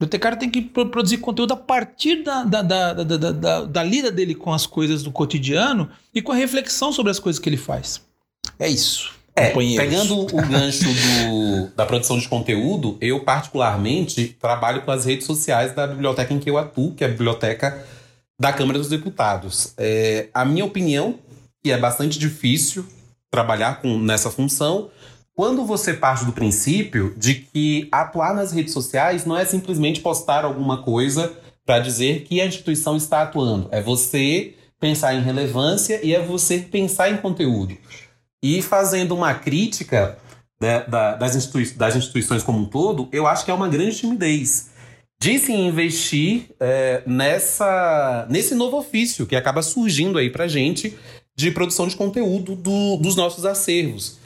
[0.01, 4.35] bibliotecário tem que produzir conteúdo a partir da, da, da, da, da, da lida dele
[4.35, 8.01] com as coisas do cotidiano e com a reflexão sobre as coisas que ele faz.
[8.59, 9.13] É isso.
[9.35, 15.27] É, pegando o gancho do, da produção de conteúdo, eu particularmente trabalho com as redes
[15.27, 17.83] sociais da biblioteca em que eu atuo, que é a biblioteca
[18.39, 19.73] da Câmara dos Deputados.
[19.79, 21.19] É, a minha opinião,
[21.63, 22.85] que é bastante difícil
[23.31, 24.91] trabalhar com, nessa função,
[25.35, 30.45] quando você parte do princípio de que atuar nas redes sociais não é simplesmente postar
[30.45, 31.33] alguma coisa
[31.65, 36.59] para dizer que a instituição está atuando, é você pensar em relevância e é você
[36.59, 37.79] pensar em conteúdo.
[38.43, 40.19] E fazendo uma crítica
[40.61, 43.97] né, da, das, institui das instituições como um todo, eu acho que é uma grande
[43.97, 44.71] timidez
[45.21, 50.99] de se investir é, nessa, nesse novo ofício que acaba surgindo aí para gente
[51.37, 54.19] de produção de conteúdo do, dos nossos acervos.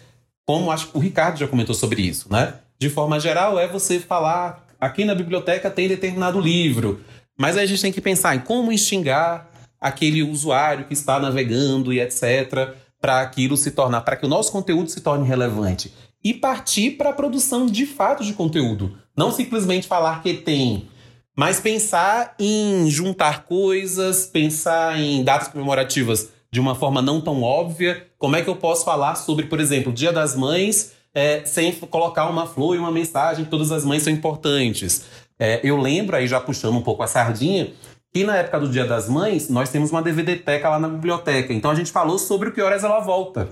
[0.46, 2.54] Como acho que o Ricardo já comentou sobre isso, né?
[2.78, 7.00] De forma geral, é você falar aqui na biblioteca tem determinado livro,
[7.38, 11.92] mas aí a gente tem que pensar em como instigar aquele usuário que está navegando
[11.92, 15.92] e etc, para aquilo se tornar, para que o nosso conteúdo se torne relevante
[16.24, 20.88] e partir para a produção de fato de conteúdo, não simplesmente falar que tem,
[21.36, 28.06] mas pensar em juntar coisas, pensar em datas comemorativas de uma forma não tão óbvia?
[28.18, 32.28] Como é que eu posso falar sobre, por exemplo, Dia das Mães é, sem colocar
[32.28, 35.04] uma flor e uma mensagem todas as mães são importantes?
[35.38, 37.72] É, eu lembro, aí já puxando um pouco a sardinha,
[38.16, 41.52] que na época do Dia das Mães, nós temos uma DVD-teca lá na biblioteca.
[41.52, 43.46] Então a gente falou sobre O Que Horas Ela Volta,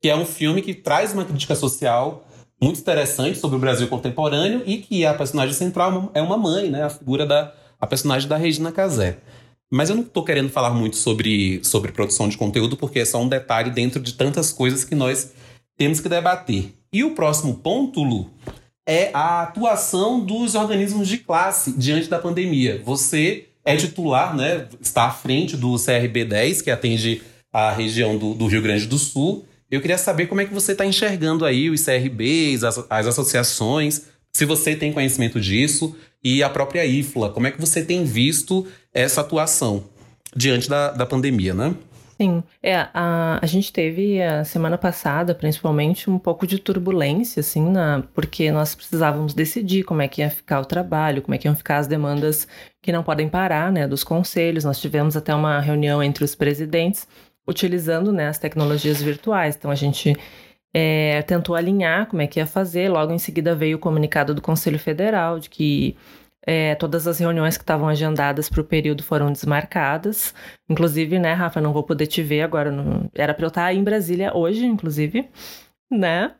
[0.00, 2.26] que é um filme que traz uma crítica social
[2.58, 6.84] muito interessante sobre o Brasil contemporâneo e que a personagem central é uma mãe, né?
[6.84, 9.18] A figura da a personagem da Regina Casé.
[9.70, 13.20] Mas eu não estou querendo falar muito sobre, sobre produção de conteúdo, porque é só
[13.20, 15.34] um detalhe dentro de tantas coisas que nós
[15.76, 16.72] temos que debater.
[16.90, 18.30] E o próximo ponto, Lu,
[18.88, 22.80] é a atuação dos organismos de classe diante da pandemia.
[22.82, 24.68] Você é titular, né?
[24.80, 27.20] Está à frente do CRB 10, que atende
[27.52, 29.44] a região do, do Rio Grande do Sul.
[29.68, 34.02] Eu queria saber como é que você está enxergando aí os CRBs, as, as associações,
[34.32, 37.30] se você tem conhecimento disso, e a própria IFLA.
[37.30, 39.84] Como é que você tem visto essa atuação
[40.34, 41.74] diante da, da pandemia, né?
[42.18, 47.70] Sim, é, a, a gente teve a semana passada, principalmente, um pouco de turbulência, assim,
[47.70, 51.46] na, porque nós precisávamos decidir como é que ia ficar o trabalho, como é que
[51.46, 52.48] iam ficar as demandas
[52.80, 54.64] que não podem parar, né, dos conselhos.
[54.64, 57.06] Nós tivemos até uma reunião entre os presidentes,
[57.46, 59.54] utilizando, né, as tecnologias virtuais.
[59.54, 60.16] Então, a gente
[60.74, 62.88] é, tentou alinhar como é que ia fazer.
[62.88, 65.96] Logo em seguida veio o comunicado do Conselho Federal de que
[66.46, 70.32] é, todas as reuniões que estavam agendadas para o período foram desmarcadas.
[70.68, 72.72] Inclusive, né, Rafa, não vou poder te ver agora.
[73.14, 75.28] Era para eu estar em Brasília hoje, inclusive,
[75.90, 76.32] né?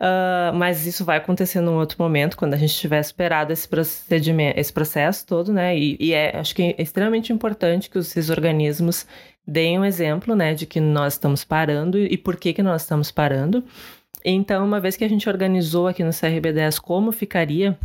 [0.00, 4.58] Uh, mas isso vai acontecer num outro momento, quando a gente tiver esperado esse procedimento,
[4.58, 5.76] esse processo todo, né?
[5.78, 9.06] E, e é, acho que é extremamente importante que esses organismos
[9.46, 13.10] deem um exemplo, né, de que nós estamos parando e por que que nós estamos
[13.10, 13.64] parando.
[14.24, 17.76] Então, uma vez que a gente organizou aqui no CRB10 como ficaria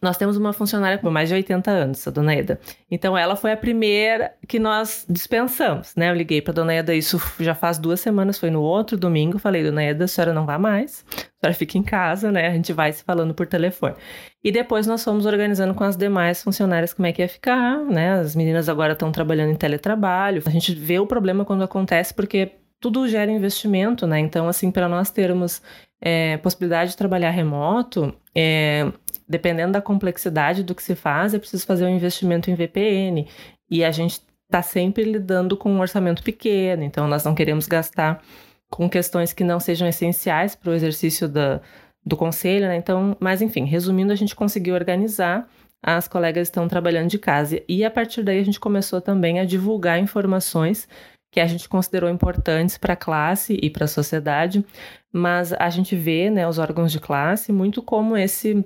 [0.00, 2.60] nós temos uma funcionária com mais de 80 anos, a dona Eda.
[2.90, 6.10] Então, ela foi a primeira que nós dispensamos, né?
[6.10, 9.38] Eu liguei para dona Eda, isso já faz duas semanas, foi no outro domingo.
[9.38, 12.46] Falei, dona Eda, a senhora não vai mais, a senhora fica em casa, né?
[12.46, 13.94] A gente vai se falando por telefone.
[14.42, 18.12] E depois nós fomos organizando com as demais funcionárias como é que ia ficar, né?
[18.12, 20.42] As meninas agora estão trabalhando em teletrabalho.
[20.46, 24.20] A gente vê o problema quando acontece, porque tudo gera investimento, né?
[24.20, 25.60] Então, assim, para nós termos
[26.00, 28.92] é, possibilidade de trabalhar remoto, é,
[29.28, 33.26] dependendo da complexidade do que se faz, é preciso fazer um investimento em VPN.
[33.68, 38.22] E a gente está sempre lidando com um orçamento pequeno, então nós não queremos gastar
[38.70, 41.60] com questões que não sejam essenciais para o exercício da,
[42.06, 42.76] do conselho, né?
[42.76, 45.48] Então, mas enfim, resumindo, a gente conseguiu organizar.
[45.82, 49.44] As colegas estão trabalhando de casa e a partir daí a gente começou também a
[49.44, 50.88] divulgar informações
[51.30, 54.64] que a gente considerou importantes para a classe e para a sociedade,
[55.12, 58.64] mas a gente vê né, os órgãos de classe muito como esse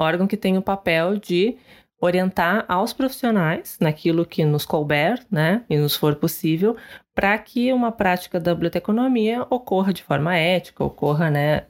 [0.00, 1.56] órgão que tem o papel de
[2.00, 6.76] orientar aos profissionais naquilo que nos couber, né, e nos for possível,
[7.14, 11.62] para que uma prática da biblioteconomia ocorra de forma ética, ocorra, né,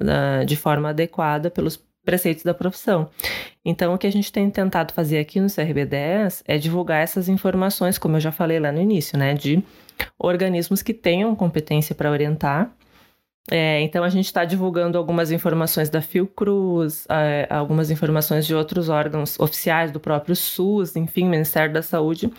[0.46, 3.08] de forma adequada pelos preceitos da profissão.
[3.64, 7.96] Então, o que a gente tem tentado fazer aqui no CRB10 é divulgar essas informações,
[7.96, 9.62] como eu já falei lá no início, né, de
[10.18, 12.74] organismos que tenham competência para orientar
[13.50, 18.88] é, então a gente está divulgando algumas informações da Fiocruz, é, algumas informações de outros
[18.88, 22.30] órgãos oficiais do próprio SUS, enfim, Ministério da Saúde.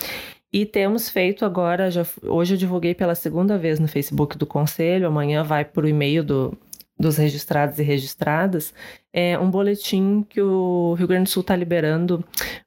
[0.51, 5.07] E temos feito agora, já, hoje eu divulguei pela segunda vez no Facebook do Conselho,
[5.07, 6.57] amanhã vai para o e-mail do,
[6.97, 8.73] dos registrados e registradas,
[9.13, 12.23] é um boletim que o Rio Grande do Sul está liberando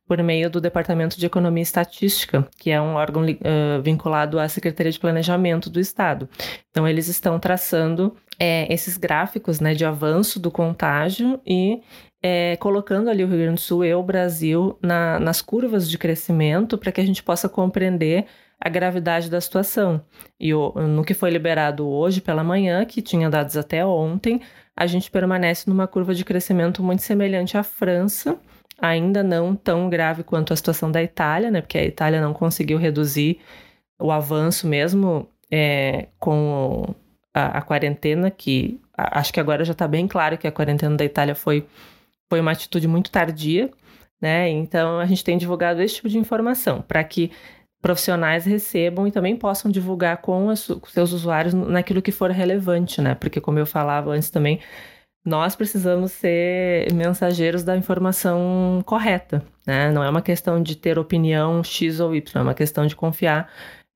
[0.06, 4.48] por meio do Departamento de Economia e Estatística, que é um órgão uh, vinculado à
[4.48, 6.28] Secretaria de Planejamento do Estado.
[6.70, 11.80] Então, eles estão traçando é, esses gráficos né, de avanço do contágio e
[12.22, 15.98] é, colocando ali o Rio Grande do Sul e o Brasil na, nas curvas de
[15.98, 18.26] crescimento para que a gente possa compreender
[18.60, 20.02] a gravidade da situação.
[20.38, 24.40] E o, no que foi liberado hoje pela manhã, que tinha dados até ontem,
[24.76, 28.38] a gente permanece numa curva de crescimento muito semelhante à França,
[28.80, 31.60] ainda não tão grave quanto a situação da Itália, né?
[31.60, 33.40] Porque a Itália não conseguiu reduzir
[34.00, 36.94] o avanço mesmo é, com
[37.34, 40.96] a, a, quarentena, que a, acho que agora já está bem claro que a quarentena
[40.96, 41.66] da Itália foi,
[42.28, 43.70] foi uma atitude muito tardia,
[44.20, 44.48] né?
[44.48, 47.30] Então a gente tem divulgado esse tipo de informação para que
[47.80, 53.14] profissionais recebam e também possam divulgar com os seus usuários naquilo que for relevante, né?
[53.14, 54.60] Porque, como eu falava antes também,
[55.24, 59.90] nós precisamos ser mensageiros da informação correta, né?
[59.92, 63.48] Não é uma questão de ter opinião X ou Y, é uma questão de confiar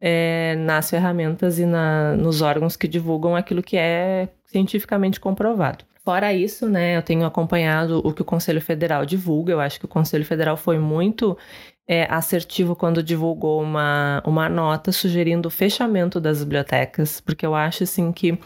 [0.04, 5.84] é, nas ferramentas e na, nos órgãos que divulgam aquilo que é cientificamente comprovado.
[6.04, 9.52] Fora isso, né, eu tenho acompanhado o que o Conselho Federal divulga.
[9.52, 11.38] Eu acho que o Conselho Federal foi muito
[11.86, 17.84] é, assertivo quando divulgou uma, uma nota sugerindo o fechamento das bibliotecas, porque eu acho
[17.84, 18.36] assim que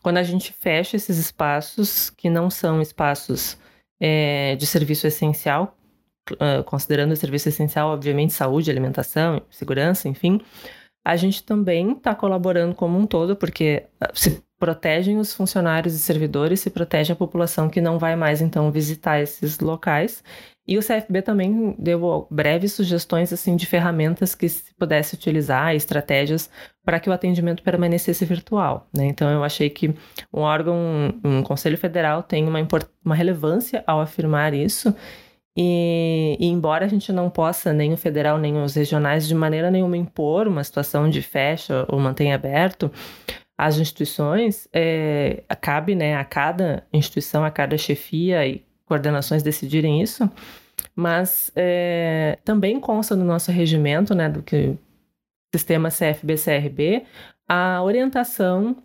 [0.00, 3.58] quando a gente fecha esses espaços, que não são espaços
[4.00, 5.76] é, de serviço essencial,
[6.32, 10.40] uh, considerando o serviço essencial, obviamente, saúde, alimentação, segurança, enfim,
[11.04, 16.60] a gente também está colaborando como um todo, porque se protegem os funcionários e servidores,
[16.60, 20.22] se protege a população que não vai mais, então, visitar esses locais.
[20.66, 26.48] E o CFB também deu breves sugestões assim de ferramentas que se pudesse utilizar, estratégias
[26.82, 28.88] para que o atendimento permanecesse virtual.
[28.96, 29.04] Né?
[29.04, 29.94] Então eu achei que
[30.32, 30.78] um órgão,
[31.22, 32.66] um conselho federal tem uma,
[33.04, 34.94] uma relevância ao afirmar isso.
[35.56, 39.70] E, e, embora a gente não possa, nem o federal, nem os regionais, de maneira
[39.70, 42.90] nenhuma impor uma situação de fecha ou mantenha aberto,
[43.56, 50.28] as instituições, é, cabe né, a cada instituição, a cada chefia e coordenações decidirem isso,
[50.94, 54.76] mas é, também consta no nosso regimento, né, do que
[55.54, 57.04] sistema CFB-CRB,
[57.48, 58.76] a orientação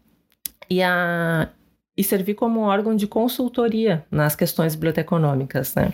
[0.69, 1.49] e a
[1.97, 5.91] e servir como órgão de consultoria nas questões biblioteconômicas, né?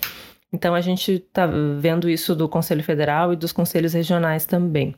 [0.55, 4.95] Então a gente está vendo isso do Conselho Federal e dos conselhos regionais também.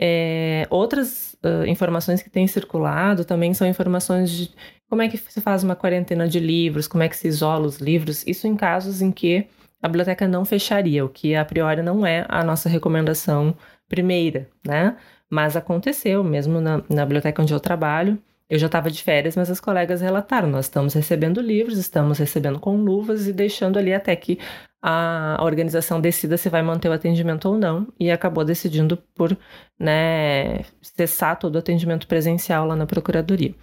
[0.00, 4.50] É, outras uh, informações que têm circulado também são informações de
[4.88, 7.78] como é que se faz uma quarentena de livros, como é que se isola os
[7.78, 9.46] livros, isso em casos em que
[9.82, 13.56] a biblioteca não fecharia, o que a priori não é a nossa recomendação
[13.88, 14.96] primeira, né?
[15.30, 19.50] Mas aconteceu, mesmo na, na biblioteca onde eu trabalho, eu já estava de férias, mas
[19.50, 24.16] as colegas relataram: nós estamos recebendo livros, estamos recebendo com luvas e deixando ali até
[24.16, 24.38] que
[24.82, 29.36] a organização decida se vai manter o atendimento ou não, e acabou decidindo por
[29.78, 33.54] né, cessar todo o atendimento presencial lá na Procuradoria.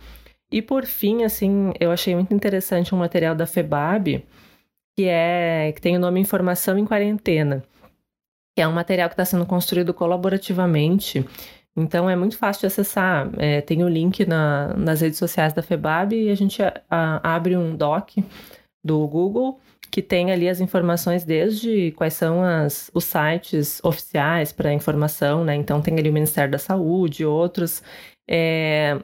[0.52, 4.24] E por fim, assim, eu achei muito interessante um material da FEBAB,
[4.98, 7.64] que é que tem o nome Informação em Quarentena,
[8.56, 11.26] que é um material que está sendo construído colaborativamente
[11.76, 13.30] então é muito fácil de acessar.
[13.38, 17.58] É, tem o link na, nas redes sociais da FEBAB e a gente a, abre
[17.58, 18.12] um doc
[18.84, 19.60] do Google
[19.92, 25.56] que tem ali as informações desde quais são as, os sites oficiais para informação, né?
[25.56, 27.82] Então tem ali o Ministério da Saúde, outros.
[28.28, 29.00] É,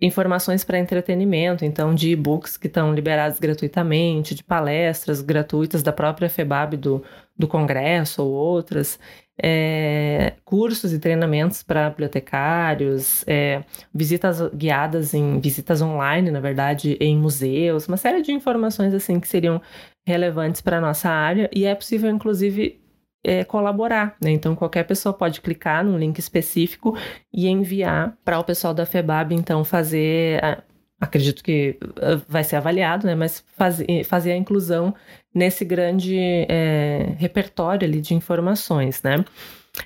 [0.00, 6.28] informações para entretenimento, então de e-books que estão liberados gratuitamente, de palestras gratuitas da própria
[6.28, 7.02] FEBAB do,
[7.36, 8.98] do Congresso ou outras
[9.40, 13.62] é, cursos e treinamentos para bibliotecários, é,
[13.94, 19.28] visitas guiadas em visitas online, na verdade, em museus, uma série de informações assim que
[19.28, 19.60] seriam
[20.08, 22.80] relevantes para a nossa área e é possível, inclusive,
[23.22, 24.16] é, colaborar.
[24.20, 24.30] Né?
[24.30, 26.96] Então, qualquer pessoa pode clicar num link específico
[27.32, 30.42] e enviar para o pessoal da FEBAB, então, fazer.
[30.42, 30.62] A,
[31.00, 33.14] acredito que ah, vai ser avaliado, né?
[33.14, 34.94] mas faz, fazer a inclusão
[35.34, 39.24] nesse grande é, repertório ali de informações, né?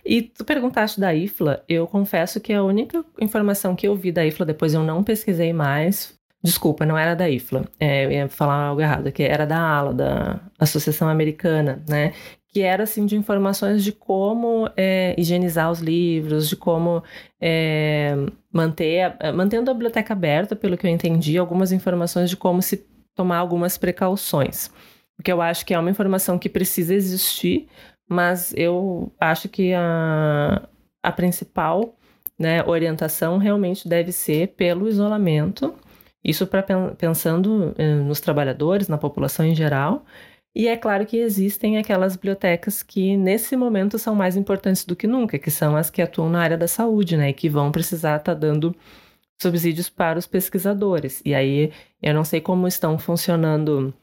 [0.07, 4.25] E tu perguntaste da IFLA, eu confesso que a única informação que eu vi da
[4.25, 8.81] IFLA, depois eu não pesquisei mais, desculpa, não era da IFLA, é, ia falar algo
[8.81, 12.13] errado, que era da ALA, da Associação Americana, né?
[12.53, 17.03] que era assim de informações de como é, higienizar os livros, de como
[17.41, 18.15] é,
[18.53, 23.39] manter, mantendo a biblioteca aberta, pelo que eu entendi, algumas informações de como se tomar
[23.39, 24.71] algumas precauções.
[25.17, 27.69] Porque eu acho que é uma informação que precisa existir,
[28.07, 30.69] mas eu acho que a,
[31.03, 31.97] a principal
[32.39, 35.75] né, orientação realmente deve ser pelo isolamento
[36.25, 36.63] Isso para
[36.97, 40.05] pensando eh, nos trabalhadores, na população em geral.
[40.55, 45.07] E é claro que existem aquelas bibliotecas que nesse momento são mais importantes do que
[45.07, 48.17] nunca, que são as que atuam na área da saúde, né, e que vão precisar
[48.17, 48.75] estar tá dando
[49.41, 51.23] subsídios para os pesquisadores.
[51.25, 53.95] E aí eu não sei como estão funcionando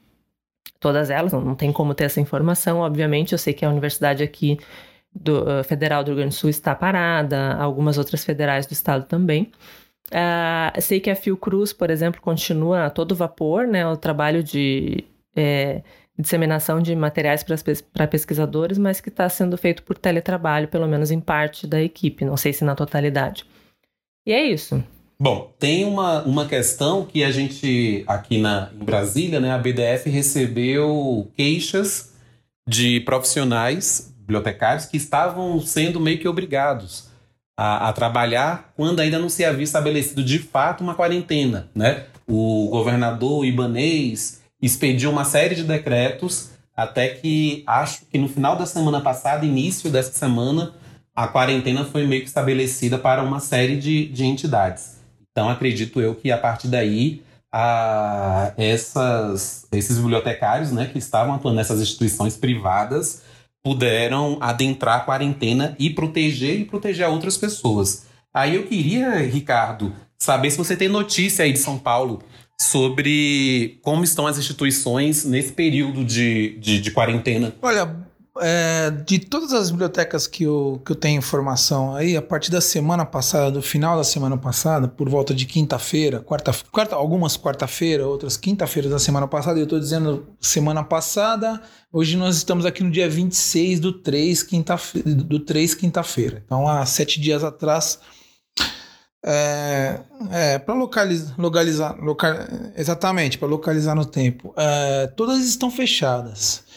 [0.80, 3.32] todas elas, não, não tem como ter essa informação, obviamente.
[3.32, 4.58] Eu sei que a universidade aqui
[5.14, 9.06] do uh, Federal do Rio Grande do Sul está parada, algumas outras federais do estado
[9.06, 9.52] também.
[10.10, 15.04] Uh, sei que a Fiocruz, por exemplo, continua a todo vapor, né, o trabalho de
[15.36, 15.82] é,
[16.18, 17.44] disseminação de materiais
[17.92, 22.24] para pesquisadores, mas que está sendo feito por teletrabalho, pelo menos em parte da equipe,
[22.24, 23.44] não sei se na totalidade.
[24.26, 24.82] E é isso.
[25.18, 30.08] Bom, tem uma, uma questão que a gente, aqui na, em Brasília, né, a BDF
[30.08, 32.14] recebeu queixas
[32.66, 37.09] de profissionais bibliotecários que estavam sendo meio que obrigados
[37.60, 41.68] a, a, trabalhar quando ainda não se havia estabelecido de fato uma quarentena.
[41.74, 42.04] Né?
[42.26, 48.64] O governador Ibanês expediu uma série de decretos até que acho que no final da
[48.64, 50.72] semana passada, início dessa semana,
[51.14, 54.98] a quarentena foi meio que estabelecida para uma série de, de entidades.
[55.30, 61.58] Então, acredito eu que a partir daí, a, essas, esses bibliotecários né, que estavam atuando
[61.58, 63.20] nessas instituições privadas
[63.64, 68.06] puderam adentrar a quarentena e proteger e proteger outras pessoas.
[68.32, 72.22] Aí eu queria, Ricardo, saber se você tem notícia aí de São Paulo
[72.60, 77.54] sobre como estão as instituições nesse período de, de, de quarentena.
[77.62, 77.96] Olha,
[78.38, 82.60] é, de todas as bibliotecas que eu, que eu tenho informação aí, a partir da
[82.60, 88.06] semana passada, do final da semana passada, por volta de quinta-feira, quarta, quarta, algumas quarta-feira,
[88.06, 91.60] outras quinta-feira da semana passada, eu estou dizendo semana passada,
[91.92, 96.42] hoje nós estamos aqui no dia 26 do 3, quinta-feira, do 3, quinta-feira.
[96.44, 97.98] Então, há sete dias atrás,
[99.24, 100.00] é,
[100.30, 102.32] é para localizar, localizar local,
[102.76, 106.69] exatamente, para localizar no tempo, é, todas estão fechadas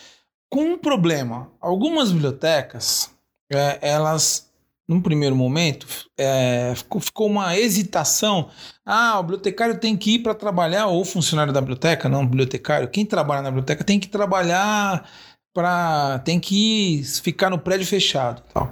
[0.54, 1.50] com um problema.
[1.60, 3.10] Algumas bibliotecas,
[3.52, 4.52] é, elas,
[4.88, 8.52] num primeiro momento, é, ficou, ficou, uma hesitação.
[8.86, 12.88] Ah, o bibliotecário tem que ir para trabalhar, ou funcionário da biblioteca, não bibliotecário.
[12.88, 15.10] Quem trabalha na biblioteca tem que trabalhar
[15.52, 16.20] para.
[16.20, 18.44] tem que ir, ficar no prédio fechado.
[18.54, 18.72] Tal.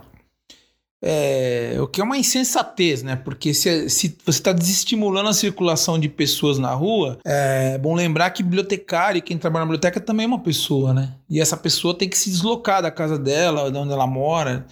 [1.03, 3.15] É, o que é uma insensatez, né?
[3.15, 8.29] Porque se, se você está desestimulando a circulação de pessoas na rua, é bom lembrar
[8.29, 11.15] que bibliotecário e quem trabalha na biblioteca também é uma pessoa, né?
[11.27, 14.67] E essa pessoa tem que se deslocar da casa dela, de onde ela mora,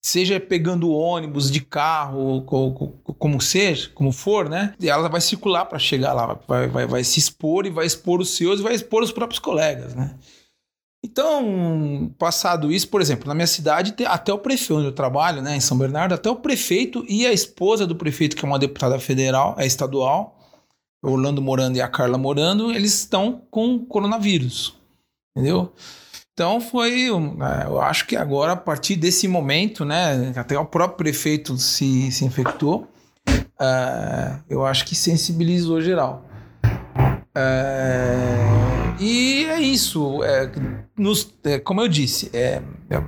[0.00, 2.42] seja pegando ônibus, de carro,
[3.18, 4.74] como seja, como for, né?
[4.80, 8.20] E ela vai circular para chegar lá, vai, vai, vai se expor e vai expor
[8.20, 10.14] os seus e vai expor os próprios colegas, né?
[11.04, 15.54] Então, passado isso, por exemplo, na minha cidade, até o prefeito onde eu trabalho, né,
[15.54, 18.98] em São Bernardo, até o prefeito e a esposa do prefeito, que é uma deputada
[18.98, 20.38] federal, é estadual,
[21.02, 24.78] Orlando Morando e a Carla Morando, eles estão com coronavírus,
[25.36, 25.74] entendeu?
[26.32, 30.96] Então foi, é, eu acho que agora, a partir desse momento, né, até o próprio
[30.96, 32.88] prefeito se, se infectou,
[33.28, 36.24] uh, eu acho que sensibilizou geral.
[37.36, 40.22] Uh, e é isso.
[40.24, 40.50] É,
[40.96, 42.62] nos, é, como eu disse, é,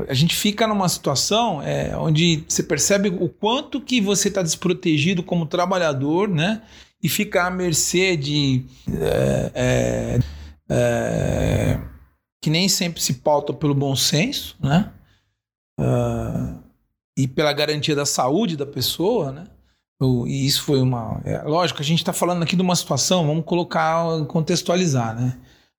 [0.08, 5.22] a gente fica numa situação é, onde você percebe o quanto que você está desprotegido
[5.22, 6.62] como trabalhador, né?
[7.02, 8.64] E fica à mercê de.
[9.00, 10.18] É, é,
[10.68, 11.80] é,
[12.42, 14.92] que nem sempre se pauta pelo bom senso, né?
[15.78, 16.58] Uh,
[17.18, 19.46] e pela garantia da saúde da pessoa, né?
[20.26, 21.22] E isso foi uma.
[21.44, 25.38] Lógico, a gente está falando aqui de uma situação, vamos colocar, contextualizar, né?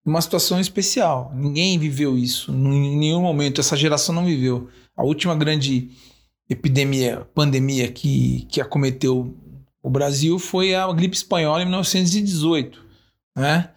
[0.09, 1.31] Uma situação especial.
[1.35, 3.59] Ninguém viveu isso, em nenhum momento.
[3.59, 4.69] Essa geração não viveu.
[4.95, 5.89] A última grande
[6.49, 9.35] epidemia, pandemia que, que acometeu
[9.83, 12.83] o Brasil foi a gripe espanhola em 1918.
[13.35, 13.69] Né?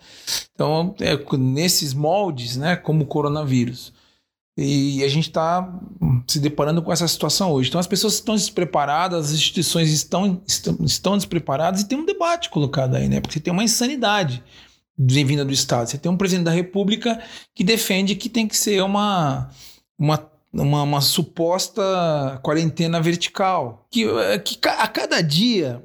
[0.55, 3.93] Então, é, nesses moldes, né, como o coronavírus.
[4.57, 5.81] E a gente está
[6.27, 7.69] se deparando com essa situação hoje.
[7.69, 12.51] Então, as pessoas estão despreparadas, as instituições estão, estão, estão despreparadas e tem um debate
[12.51, 13.21] colocado aí, né?
[13.21, 14.43] Porque tem uma insanidade
[15.25, 15.89] vinda do Estado.
[15.89, 17.23] Você tem um presidente da República
[17.55, 19.49] que defende que tem que ser uma,
[19.99, 23.87] uma, uma, uma suposta quarentena vertical.
[23.91, 24.07] Que,
[24.45, 25.83] que a cada dia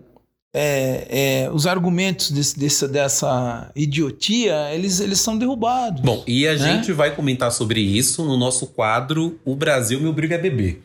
[0.57, 1.07] é,
[1.45, 6.01] é, os argumentos desse, desse, dessa idiotia, eles, eles são derrubados.
[6.01, 6.57] Bom, e a né?
[6.57, 10.81] gente vai comentar sobre isso no nosso quadro O Brasil Me Obriga a Beber.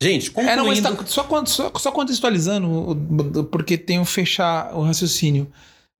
[0.00, 0.68] Gente, concluindo...
[0.68, 2.96] É, não, tá, só, só, só contextualizando,
[3.50, 5.48] porque tem um fechar o raciocínio.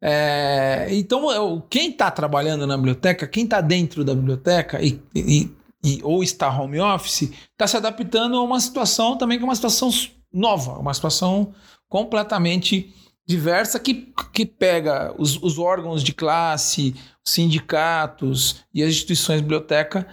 [0.05, 5.48] É, então, quem está trabalhando na biblioteca, quem está dentro da biblioteca e, e,
[5.84, 9.55] e, ou está home office, está se adaptando a uma situação também que é uma
[9.55, 9.90] situação
[10.32, 11.55] nova, uma situação
[11.88, 12.92] completamente
[13.24, 19.42] diversa que, que pega os, os órgãos de classe, os sindicatos e as instituições de
[19.42, 20.07] biblioteca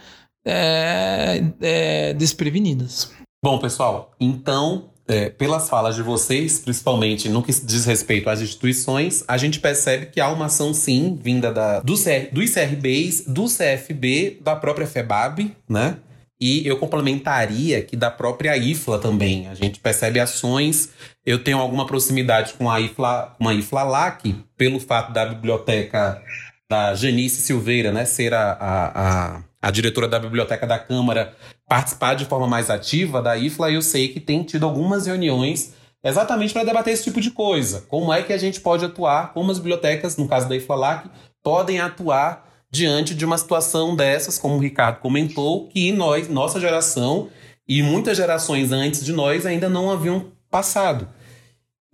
[0.46, 3.12] é, é, desprevenidas.
[3.44, 9.24] Bom, pessoal, então, é, pelas falas de vocês, principalmente no que diz respeito às instituições,
[9.28, 13.46] a gente percebe que há uma ação, sim, vinda da, do CR, dos ICRBs, do
[13.46, 15.98] CFB, da própria FEBAB, né?
[16.40, 19.50] E eu complementaria que da própria IFLA também.
[19.50, 20.90] A gente percebe ações.
[21.26, 26.22] Eu tenho alguma proximidade com a IFLA, com a IFLA LAC, pelo fato da biblioteca
[26.70, 31.34] da Janice Silveira, né, ser a, a, a, a diretora da biblioteca da Câmara,
[31.70, 33.72] participar de forma mais ativa da IFLA.
[33.72, 37.86] Eu sei que tem tido algumas reuniões exatamente para debater esse tipo de coisa.
[37.88, 41.10] Como é que a gente pode atuar, como as bibliotecas, no caso da IFLA LAC,
[41.44, 47.30] podem atuar diante de uma situação dessas, como o Ricardo comentou, que nós, nossa geração
[47.68, 51.08] e muitas gerações antes de nós ainda não haviam passado.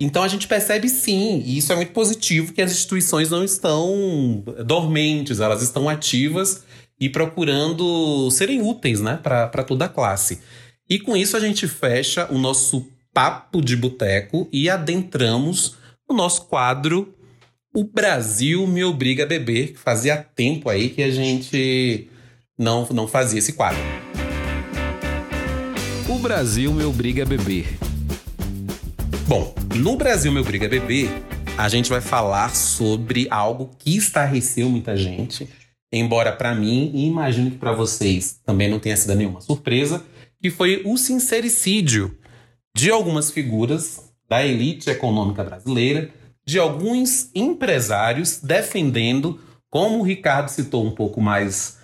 [0.00, 4.42] Então a gente percebe sim, e isso é muito positivo, que as instituições não estão
[4.64, 6.64] dormentes, elas estão ativas
[6.98, 10.40] e procurando serem úteis né, para toda a classe.
[10.88, 15.76] E com isso a gente fecha o nosso papo de boteco e adentramos
[16.08, 17.16] o nosso quadro
[17.76, 22.08] o Brasil me obriga a beber, que fazia tempo aí que a gente
[22.58, 23.78] não, não fazia esse quadro.
[26.08, 27.66] O Brasil me obriga a beber.
[29.28, 31.10] Bom, no Brasil me obriga a beber,
[31.58, 35.46] a gente vai falar sobre algo que estarreceu muita gente,
[35.98, 40.04] embora para mim e imagino que para vocês também não tenha sido nenhuma surpresa,
[40.40, 42.16] que foi o sincericídio
[42.74, 46.10] de algumas figuras da elite econômica brasileira
[46.44, 51.78] de alguns empresários defendendo, como o Ricardo citou um pouco mais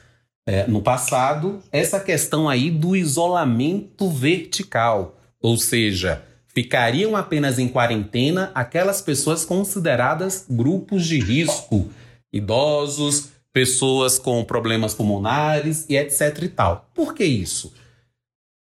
[0.46, 8.52] é, no passado, essa questão aí do isolamento vertical, ou seja, ficariam apenas em quarentena
[8.54, 11.88] aquelas pessoas consideradas grupos de risco,
[12.32, 16.90] idosos, pessoas com problemas pulmonares e etc e tal.
[16.94, 17.72] Por que isso?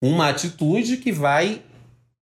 [0.02, 1.62] Uma atitude que vai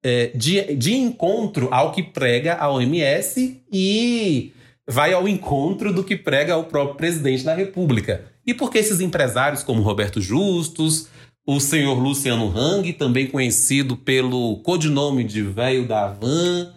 [0.03, 4.51] é, de, de encontro ao que prega a OMS e
[4.87, 8.25] vai ao encontro do que prega o próprio presidente da República.
[8.45, 11.07] E por que esses empresários como Roberto Justus,
[11.47, 16.73] o senhor Luciano Hang, também conhecido pelo codinome de Velho da Van,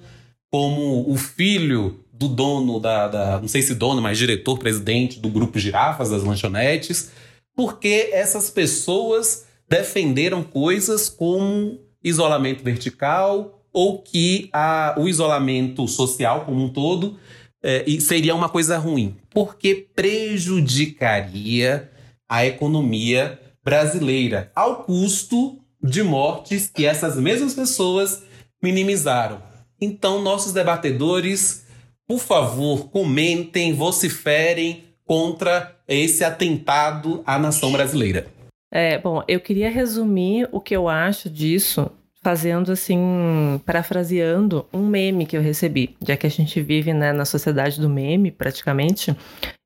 [0.50, 5.58] como o filho do dono da, da, não sei se dono, mas diretor-presidente do grupo
[5.58, 7.10] Girafas das lanchonetes,
[7.54, 16.64] porque essas pessoas defenderam coisas como isolamento vertical ou que a, o isolamento social como
[16.64, 17.18] um todo
[17.62, 21.90] é, seria uma coisa ruim, porque prejudicaria
[22.28, 28.22] a economia brasileira ao custo de mortes que essas mesmas pessoas
[28.62, 29.42] minimizaram.
[29.80, 31.65] Então, nossos debatedores,
[32.06, 38.26] por favor, comentem, vociferem contra esse atentado à nação brasileira.
[38.72, 41.90] É, bom, eu queria resumir o que eu acho disso
[42.26, 47.24] fazendo assim, parafraseando um meme que eu recebi, já que a gente vive né, na
[47.24, 49.16] sociedade do meme, praticamente,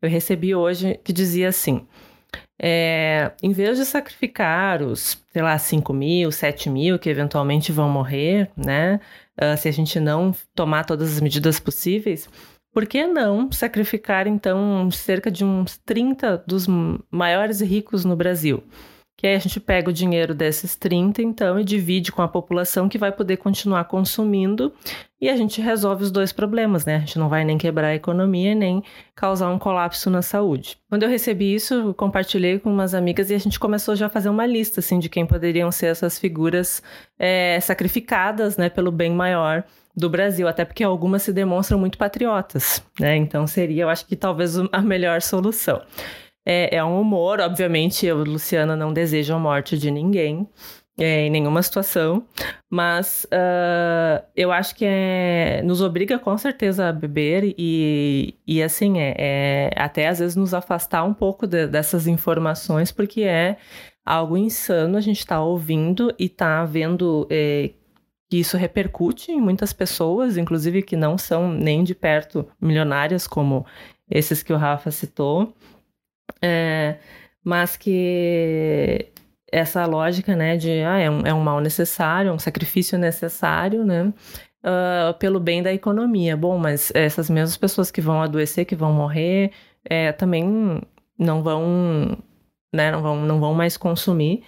[0.02, 1.86] eu recebi hoje que dizia assim:
[2.60, 7.88] é, em vez de sacrificar os, sei lá, 5 mil, 7 mil que eventualmente vão
[7.88, 9.00] morrer, né,
[9.40, 12.28] uh, se a gente não tomar todas as medidas possíveis,
[12.72, 16.66] por que não sacrificar então cerca de uns 30 dos
[17.10, 18.62] maiores ricos no Brasil?
[19.20, 22.88] que aí a gente pega o dinheiro desses 30, então, e divide com a população
[22.88, 24.72] que vai poder continuar consumindo
[25.20, 26.96] e a gente resolve os dois problemas, né?
[26.96, 28.82] A gente não vai nem quebrar a economia nem
[29.14, 30.78] causar um colapso na saúde.
[30.88, 34.30] Quando eu recebi isso, compartilhei com umas amigas e a gente começou já a fazer
[34.30, 36.82] uma lista, assim, de quem poderiam ser essas figuras
[37.18, 39.64] é, sacrificadas, né, pelo bem maior
[39.94, 43.16] do Brasil, até porque algumas se demonstram muito patriotas, né?
[43.16, 45.82] Então seria, eu acho que talvez a melhor solução.
[46.46, 50.48] É, é um humor, obviamente, eu, Luciana, não desejo a morte de ninguém.
[51.02, 52.26] É, em nenhuma situação,
[52.68, 58.98] mas uh, eu acho que é, nos obriga com certeza a beber e, e assim,
[58.98, 63.56] é, é até às vezes nos afastar um pouco de, dessas informações, porque é
[64.04, 67.70] algo insano a gente está ouvindo e está vendo é,
[68.28, 73.64] que isso repercute em muitas pessoas, inclusive que não são nem de perto milionárias, como
[74.10, 75.54] esses que o Rafa citou.
[76.42, 76.98] É,
[77.42, 79.10] mas que
[79.52, 83.84] essa lógica, né, de ah, é, um, é um mal necessário, é um sacrifício necessário,
[83.84, 84.12] né,
[84.64, 86.36] uh, pelo bem da economia.
[86.36, 89.52] Bom, mas essas mesmas pessoas que vão adoecer, que vão morrer,
[89.84, 90.80] é, também
[91.18, 92.18] não vão,
[92.74, 94.42] né, não vão, não vão mais consumir.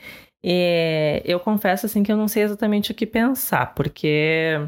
[0.44, 4.58] E eu confesso, assim, que eu não sei exatamente o que pensar, porque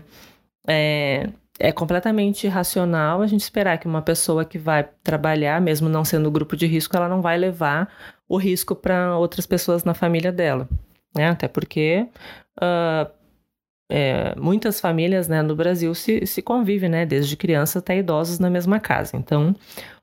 [0.68, 1.28] é,
[1.58, 6.30] é completamente irracional a gente esperar que uma pessoa que vai trabalhar, mesmo não sendo
[6.30, 7.88] grupo de risco, ela não vai levar
[8.28, 10.68] o risco para outras pessoas na família dela.
[11.14, 11.28] Né?
[11.28, 12.08] Até porque
[12.58, 13.10] uh,
[13.90, 18.50] é, muitas famílias né, no Brasil se, se convivem, né, desde criança até idosos na
[18.50, 19.16] mesma casa.
[19.16, 19.54] Então,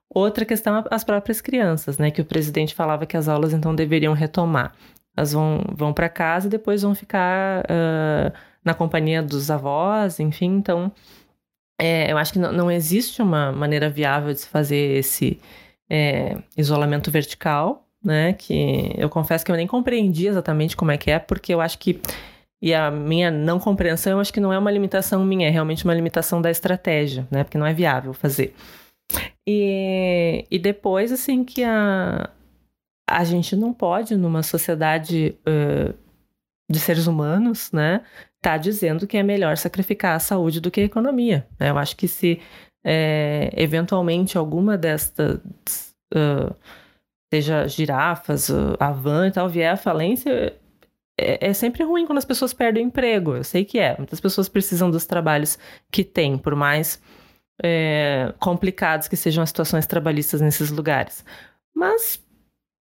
[0.09, 4.13] outra questão as próprias crianças, né, que o presidente falava que as aulas então deveriam
[4.13, 4.73] retomar.
[5.15, 8.31] Elas vão, vão para casa e depois vão ficar uh,
[8.63, 10.55] na companhia dos avós, enfim.
[10.55, 10.91] Então,
[11.79, 15.41] é, eu acho que não, não, existe uma maneira viável de se fazer esse
[15.89, 18.33] é, isolamento vertical, né?
[18.33, 21.77] Que eu confesso que eu nem compreendi exatamente como é que é, porque eu acho
[21.77, 21.99] que
[22.61, 25.83] e a minha não compreensão, eu acho que não é uma limitação minha, é realmente
[25.83, 27.43] uma limitação da estratégia, né?
[27.43, 28.53] Porque não é viável fazer.
[29.47, 32.29] E, e depois, assim, que a,
[33.09, 35.93] a gente não pode, numa sociedade uh,
[36.69, 38.03] de seres humanos, né?
[38.39, 41.47] Tá dizendo que é melhor sacrificar a saúde do que a economia.
[41.59, 41.69] Né?
[41.71, 42.39] Eu acho que se
[42.83, 45.39] é, eventualmente alguma destas,
[46.13, 46.55] uh,
[47.33, 50.53] seja girafas, a van e tal, vier à falência,
[51.17, 53.35] é, é, sempre ruim quando as pessoas perdem o emprego.
[53.35, 53.95] Eu sei que é.
[53.97, 55.57] Muitas pessoas precisam dos trabalhos
[55.91, 57.01] que têm, por mais
[57.63, 61.23] é, complicados que sejam as situações trabalhistas nesses lugares.
[61.73, 62.21] Mas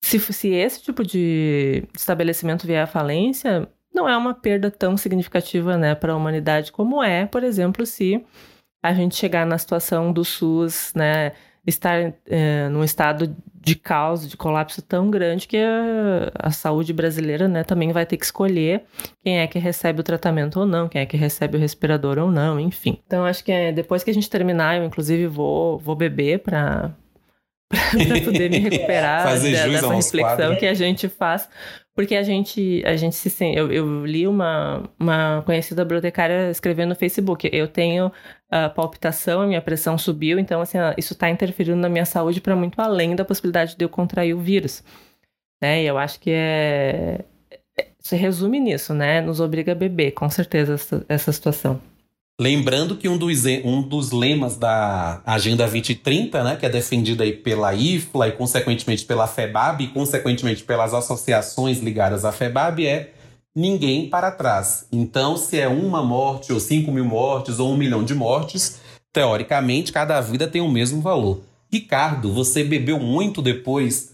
[0.02, 5.76] se, se esse tipo de estabelecimento vier à falência, não é uma perda tão significativa
[5.76, 8.24] né, para a humanidade como é, por exemplo, se
[8.82, 11.32] a gente chegar na situação do SUS, né,
[11.66, 17.48] estar é, num estado de caos, de colapso tão grande que a, a, saúde brasileira
[17.48, 18.84] né, também vai ter que escolher
[19.22, 22.30] quem é que recebe o tratamento ou não, quem é que recebe o respirador ou
[22.30, 23.00] não, enfim.
[23.06, 26.94] Então acho que é, depois que a gente terminar, eu inclusive vou, vou beber para
[27.74, 31.48] para poder me recuperar da, dessa reflexão que a gente faz.
[31.94, 33.56] Porque a gente, a gente se sente.
[33.56, 37.48] Eu, eu, li uma, uma conhecida bibliotecária escrevendo no Facebook.
[37.52, 38.10] Eu tenho
[38.54, 42.54] a palpitação, a minha pressão subiu, então assim, isso está interferindo na minha saúde para
[42.54, 44.80] muito além da possibilidade de eu contrair o vírus.
[45.60, 45.82] Né?
[45.82, 47.24] E eu acho que é.
[47.76, 49.20] é se resume nisso, né?
[49.20, 51.80] Nos obriga a beber, com certeza, essa, essa situação.
[52.40, 57.32] Lembrando que um dos, um dos lemas da Agenda 2030, né, que é defendido aí
[57.32, 63.10] pela IFLA e, consequentemente, pela FEBAB e, consequentemente, pelas associações ligadas à FEBAB, é
[63.54, 64.86] ninguém para trás.
[64.90, 68.80] Então, se é uma morte, ou cinco mil mortes, ou um milhão de mortes,
[69.12, 71.40] teoricamente, cada vida tem o mesmo valor.
[71.72, 74.12] Ricardo, você bebeu muito depois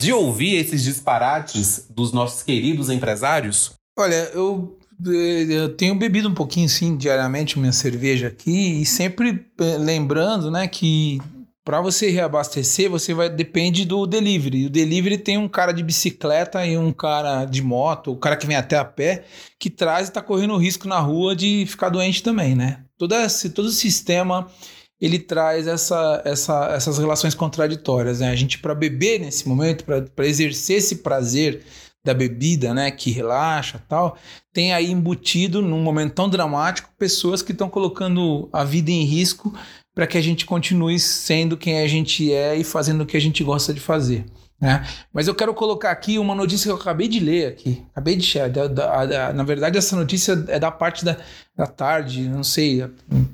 [0.00, 3.72] de ouvir esses disparates dos nossos queridos empresários?
[3.98, 4.76] Olha, eu
[5.06, 10.66] eu tenho bebido um pouquinho, sim, diariamente minha cerveja aqui e sempre eh, lembrando, né,
[10.66, 11.20] que
[11.68, 14.64] para você reabastecer, você vai depende do delivery.
[14.64, 18.46] O delivery tem um cara de bicicleta e um cara de moto, o cara que
[18.46, 19.24] vem até a pé,
[19.58, 22.84] que traz e está correndo risco na rua de ficar doente também, né?
[22.96, 24.48] Todo esse, todo o sistema
[24.98, 28.20] ele traz essa, essa, essas relações contraditórias.
[28.20, 28.30] Né?
[28.30, 31.62] A gente, para beber nesse momento, para exercer esse prazer
[32.02, 34.16] da bebida, né, que relaxa tal,
[34.54, 39.52] tem aí embutido num momento tão dramático pessoas que estão colocando a vida em risco
[39.98, 43.20] para que a gente continue sendo quem a gente é e fazendo o que a
[43.20, 44.24] gente gosta de fazer.
[44.60, 44.86] Né?
[45.12, 47.84] Mas eu quero colocar aqui uma notícia que eu acabei de ler aqui.
[47.90, 48.70] Acabei de chegar.
[49.34, 51.16] Na verdade, essa notícia é da parte da,
[51.56, 52.88] da tarde, não sei.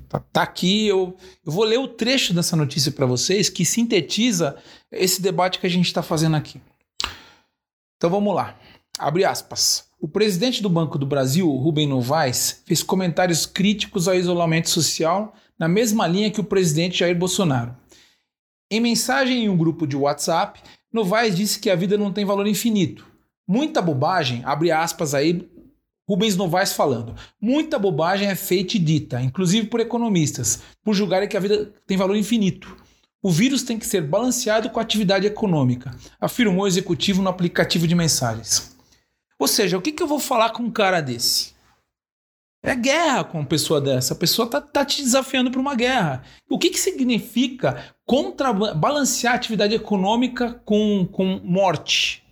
[0.09, 0.87] Tá, tá aqui.
[0.87, 4.57] Eu, eu vou ler o trecho dessa notícia para vocês que sintetiza
[4.91, 6.59] esse debate que a gente está fazendo aqui.
[7.99, 8.57] Então vamos lá.
[8.99, 9.85] Abre aspas.
[10.01, 15.69] O presidente do Banco do Brasil, Rubem Novaes, fez comentários críticos ao isolamento social na
[15.69, 17.77] mesma linha que o presidente Jair Bolsonaro.
[18.71, 20.61] Em mensagem em um grupo de WhatsApp,
[20.93, 23.07] Novaes disse que a vida não tem valor infinito.
[23.47, 25.49] Muita bobagem, abre aspas aí,
[26.09, 27.15] Rubens Novaes falando.
[27.41, 31.97] Muita bobagem é feita e dita, inclusive por economistas, por julgarem que a vida tem
[31.97, 32.77] valor infinito.
[33.23, 37.89] O vírus tem que ser balanceado com a atividade econômica, afirmou o executivo no aplicativo
[37.89, 38.77] de mensagens.
[39.39, 41.54] Ou seja, o que, que eu vou falar com um cara desse?
[42.67, 44.15] É guerra com uma pessoa dessa.
[44.15, 46.25] A pessoa tá, tá te desafiando para uma guerra.
[46.49, 52.25] O que, que significa contrabalancear a atividade econômica com, com morte?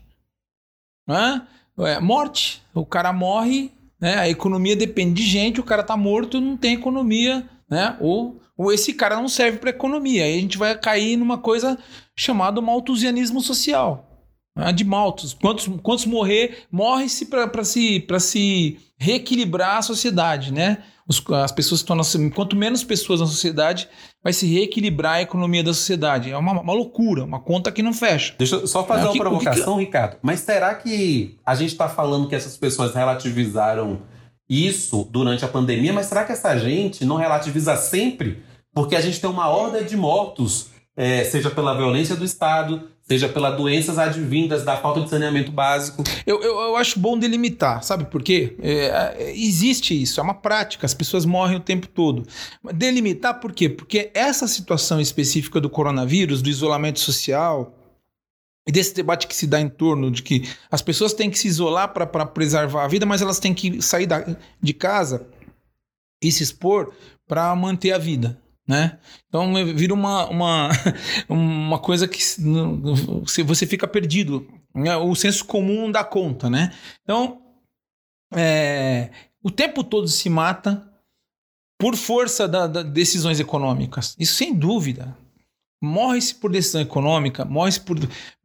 [1.78, 2.62] É, morte.
[2.72, 3.70] O cara morre,
[4.01, 4.16] né?
[4.16, 7.97] a economia depende de gente, o cara tá morto, não tem economia, né?
[8.01, 10.24] Ou ou esse cara não serve para economia.
[10.24, 11.78] Aí a gente vai cair numa coisa
[12.14, 14.11] chamada malthusianismo social.
[14.57, 14.72] Né?
[14.72, 15.34] De maltos.
[15.34, 20.78] Quantos, quantos morrer, morre-se para se, se reequilibrar a sociedade, né?
[21.09, 21.98] Os, as pessoas estão
[22.30, 23.88] quanto menos pessoas na sociedade,
[24.22, 26.30] vai se reequilibrar a economia da sociedade.
[26.30, 28.34] É uma, uma loucura, uma conta que não fecha.
[28.38, 29.84] Deixa eu só fazer é, uma que, provocação, que...
[29.84, 30.18] Ricardo.
[30.22, 34.03] Mas será que a gente está falando que essas pessoas relativizaram
[34.48, 38.42] isso durante a pandemia, mas será que essa gente não relativiza sempre?
[38.72, 43.28] Porque a gente tem uma horda de mortos, é, seja pela violência do Estado, seja
[43.28, 46.02] pelas doenças advindas da falta de saneamento básico.
[46.26, 48.56] Eu, eu, eu acho bom delimitar, sabe por quê?
[48.58, 52.26] É, é, existe isso, é uma prática, as pessoas morrem o tempo todo.
[52.72, 53.68] Delimitar por quê?
[53.68, 57.76] Porque essa situação específica do coronavírus, do isolamento social,
[58.66, 61.48] e desse debate que se dá em torno de que as pessoas têm que se
[61.48, 64.24] isolar para preservar a vida, mas elas têm que sair da,
[64.60, 65.26] de casa
[66.22, 66.94] e se expor
[67.26, 68.40] para manter a vida
[68.72, 68.98] né?
[69.28, 70.70] Então vira uma, uma,
[71.28, 72.18] uma coisa que
[73.44, 74.48] você fica perdido.
[74.74, 74.96] Né?
[74.96, 76.72] O senso comum não dá conta, né?
[77.02, 77.42] Então,
[78.34, 79.10] é,
[79.42, 80.90] o tempo todo se mata
[81.78, 84.16] por força das da decisões econômicas.
[84.18, 85.14] Isso sem dúvida.
[85.83, 87.80] Morre-se por decisão econômica, morre-se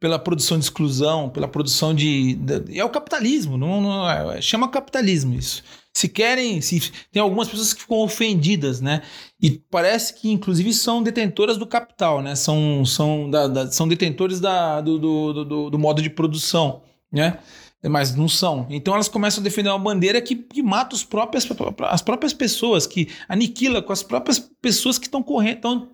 [0.00, 2.34] pela produção de exclusão, pela produção de.
[2.34, 5.62] de é o capitalismo, não, não é, chama capitalismo isso
[5.98, 9.02] se querem, se tem algumas pessoas que ficam ofendidas, né?
[9.42, 12.36] E parece que inclusive são detentoras do capital, né?
[12.36, 17.38] São, são, da, da, são detentores da, do, do, do, do, modo de produção, né?
[17.84, 18.66] Mas não são.
[18.70, 21.46] Então elas começam a defender uma bandeira que, que mata os próprias,
[21.82, 25.88] as próprias pessoas, que aniquila com as próprias pessoas que estão correndo, estão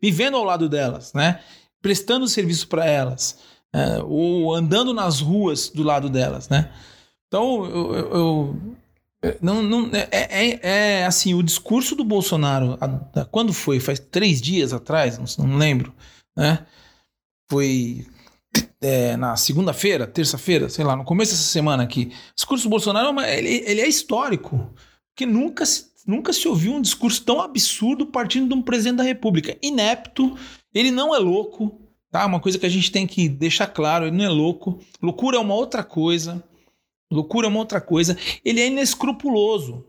[0.00, 1.40] vivendo ao lado delas, né?
[1.80, 3.38] Prestando serviço para elas,
[3.72, 6.70] é, ou andando nas ruas do lado delas, né?
[7.28, 8.56] Então eu, eu
[9.40, 13.78] não, não, é, é, é, assim, o discurso do Bolsonaro, a, a, quando foi?
[13.78, 15.94] Faz três dias atrás, não, não lembro,
[16.36, 16.66] né?
[17.48, 18.04] Foi
[18.80, 22.12] é, na segunda-feira, terça-feira, sei lá, no começo dessa semana aqui.
[22.32, 24.74] O discurso do Bolsonaro, ele, ele é histórico,
[25.10, 29.04] porque nunca se, nunca se ouviu um discurso tão absurdo partindo de um presidente da
[29.04, 29.56] república.
[29.62, 30.36] Inepto,
[30.74, 31.80] ele não é louco,
[32.10, 32.26] tá?
[32.26, 34.80] Uma coisa que a gente tem que deixar claro, ele não é louco.
[35.00, 36.42] Loucura é uma outra coisa.
[37.10, 38.16] Loucura é uma outra coisa.
[38.44, 39.84] Ele é inescrupuloso.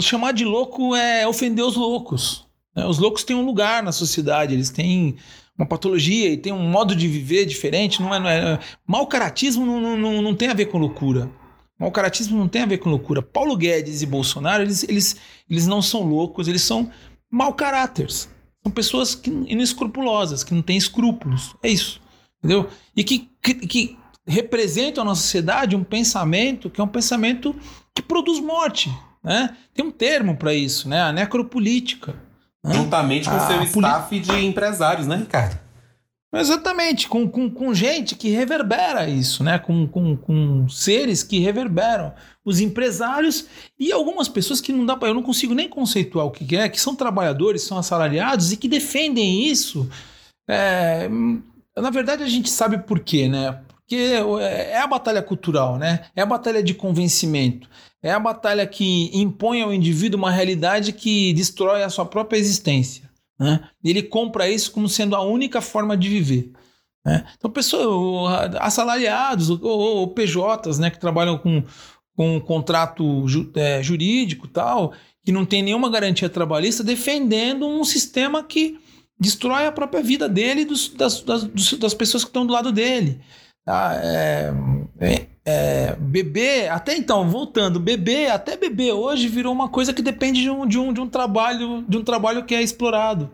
[0.00, 2.46] Chamar de louco é ofender os loucos.
[2.74, 2.84] Né?
[2.86, 5.16] Os loucos têm um lugar na sociedade, eles têm
[5.58, 8.00] uma patologia e têm um modo de viver diferente.
[8.00, 8.60] Não é, não é...
[8.86, 11.28] Mal caratismo não, não, não tem a ver com loucura.
[11.78, 13.20] Mal caratismo não tem a ver com loucura.
[13.20, 15.16] Paulo Guedes e Bolsonaro, eles, eles,
[15.50, 16.90] eles não são loucos, eles são
[17.30, 18.28] mau caráteres.
[18.62, 21.56] São pessoas que, inescrupulosas, que não têm escrúpulos.
[21.62, 22.00] É isso.
[22.38, 22.68] Entendeu?
[22.96, 27.54] E que, que, que representam na sociedade um pensamento que é um pensamento
[27.94, 28.90] que produz morte.
[29.24, 29.56] Né?
[29.74, 31.00] Tem um termo para isso, né?
[31.00, 32.27] a necropolítica.
[32.72, 35.58] Juntamente com o seu staff de empresários, né, Ricardo?
[36.30, 39.58] Exatamente, com, com, com gente que reverbera isso, né?
[39.58, 42.12] Com, com, com seres que reverberam.
[42.44, 43.46] Os empresários
[43.78, 45.08] e algumas pessoas que não dá para.
[45.08, 48.68] Eu não consigo nem conceituar o que é, que são trabalhadores, são assalariados e que
[48.68, 49.88] defendem isso.
[50.46, 51.08] É,
[51.76, 53.58] na verdade, a gente sabe por quê, né?
[53.88, 53.96] Porque
[54.42, 56.04] é, é a batalha cultural, né?
[56.14, 57.66] É a batalha de convencimento.
[58.02, 63.10] É a batalha que impõe ao indivíduo uma realidade que destrói a sua própria existência.
[63.40, 63.58] Né?
[63.82, 66.52] Ele compra isso como sendo a única forma de viver.
[67.04, 67.24] Né?
[67.36, 71.64] Então, pessoas assalariados ou, ou, PJs né, que trabalham com,
[72.14, 74.92] com um contrato ju, é, jurídico tal,
[75.24, 78.78] que não tem nenhuma garantia trabalhista, defendendo um sistema que
[79.18, 81.44] destrói a própria vida dele e dos, das, das,
[81.78, 83.20] das pessoas que estão do lado dele.
[83.68, 84.00] Tá?
[84.02, 84.50] É,
[84.98, 90.40] é, é, bebê, até então, voltando, bebê, até bebê hoje virou uma coisa que depende
[90.40, 93.30] de um, de um, de um trabalho, de um trabalho que é explorado,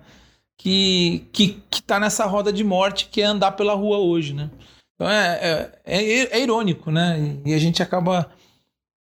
[0.58, 4.50] que, que, que tá nessa roda de morte que é andar pela rua hoje, né?
[4.96, 7.38] Então é, é, é, é irônico, né?
[7.46, 8.28] E a gente acaba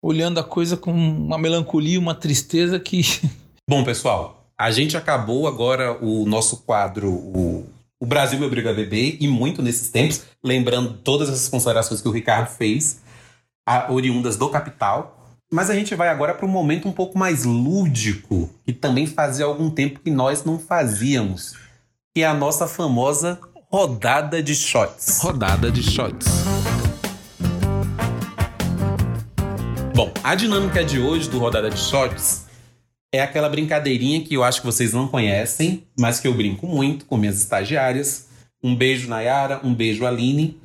[0.04, 3.04] olhando a coisa com uma melancolia, uma tristeza que.
[3.70, 8.74] Bom, pessoal, a gente acabou agora o nosso quadro, o o Brasil me obriga a
[8.74, 13.02] beber, e muito nesses tempos, lembrando todas essas considerações que o Ricardo fez,
[13.66, 15.12] a, oriundas do capital.
[15.52, 19.46] Mas a gente vai agora para um momento um pouco mais lúdico, que também fazia
[19.46, 21.56] algum tempo que nós não fazíamos,
[22.14, 23.40] que é a nossa famosa
[23.72, 25.20] rodada de shots.
[25.22, 26.26] Rodada de shots.
[29.96, 32.45] Bom, a dinâmica de hoje do Rodada de Shots
[33.16, 37.06] é aquela brincadeirinha que eu acho que vocês não conhecem, mas que eu brinco muito
[37.06, 38.28] com minhas estagiárias.
[38.64, 40.58] Um beijo, Nayara, um beijo, Aline.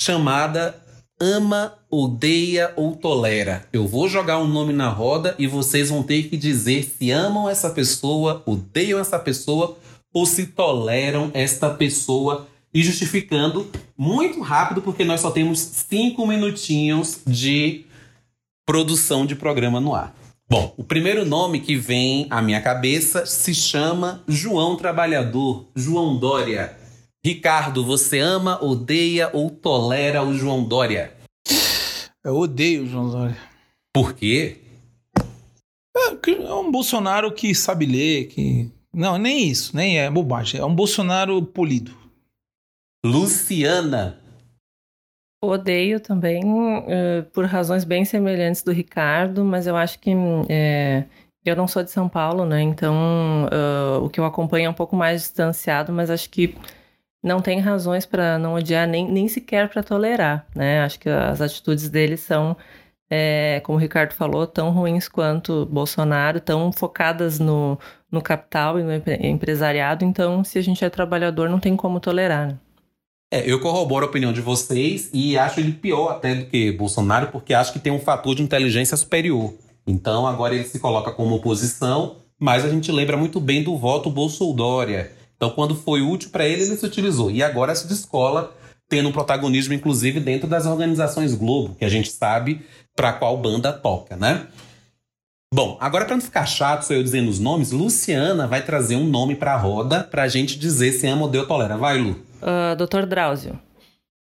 [0.00, 0.74] Chamada
[1.18, 3.66] Ama, Odeia ou Tolera.
[3.72, 7.48] Eu vou jogar um nome na roda e vocês vão ter que dizer se amam
[7.48, 9.78] essa pessoa, odeiam essa pessoa
[10.12, 12.46] ou se toleram esta pessoa.
[12.74, 17.86] E justificando muito rápido, porque nós só temos cinco minutinhos de
[18.66, 20.14] produção de programa no ar.
[20.48, 26.78] Bom, o primeiro nome que vem à minha cabeça se chama João Trabalhador, João Dória.
[27.24, 31.12] Ricardo, você ama, odeia ou tolera o João Dória?
[32.24, 33.36] Eu odeio o João Dória.
[33.92, 34.58] Por quê?
[35.96, 38.70] É, é um Bolsonaro que sabe ler, que.
[38.94, 40.60] Não, nem isso, nem é bobagem.
[40.60, 41.92] É um Bolsonaro polido.
[43.04, 44.20] Luciana.
[45.42, 50.10] Odeio também, uh, por razões bem semelhantes do Ricardo, mas eu acho que
[50.48, 51.04] é,
[51.44, 52.62] eu não sou de São Paulo, né?
[52.62, 56.56] Então uh, o que eu acompanho é um pouco mais distanciado, mas acho que
[57.22, 60.82] não tem razões para não odiar, nem, nem sequer para tolerar, né?
[60.82, 62.56] Acho que as atitudes dele são,
[63.10, 67.78] é, como o Ricardo falou, tão ruins quanto Bolsonaro, tão focadas no,
[68.10, 70.04] no capital e no empresariado.
[70.04, 72.48] Então, se a gente é trabalhador, não tem como tolerar.
[72.48, 72.58] Né?
[73.28, 77.28] É, eu corroboro a opinião de vocês e acho ele pior até do que Bolsonaro,
[77.32, 79.52] porque acho que tem um fator de inteligência superior.
[79.84, 84.10] Então agora ele se coloca como oposição, mas a gente lembra muito bem do voto
[84.10, 85.06] Bolsonaro.
[85.36, 87.28] Então quando foi útil para ele, ele se utilizou.
[87.28, 88.54] E agora se descola,
[88.88, 92.64] tendo um protagonismo inclusive dentro das organizações Globo, que a gente sabe
[92.94, 94.46] para qual banda toca, né?
[95.54, 99.06] Bom, agora para não ficar chato sou eu dizendo os nomes, Luciana vai trazer um
[99.06, 101.76] nome para a roda para a gente dizer se ama ou tolera.
[101.76, 102.10] Vai, Lu.
[102.10, 103.06] Uh, ah, Dr.
[103.06, 103.58] Drauzio.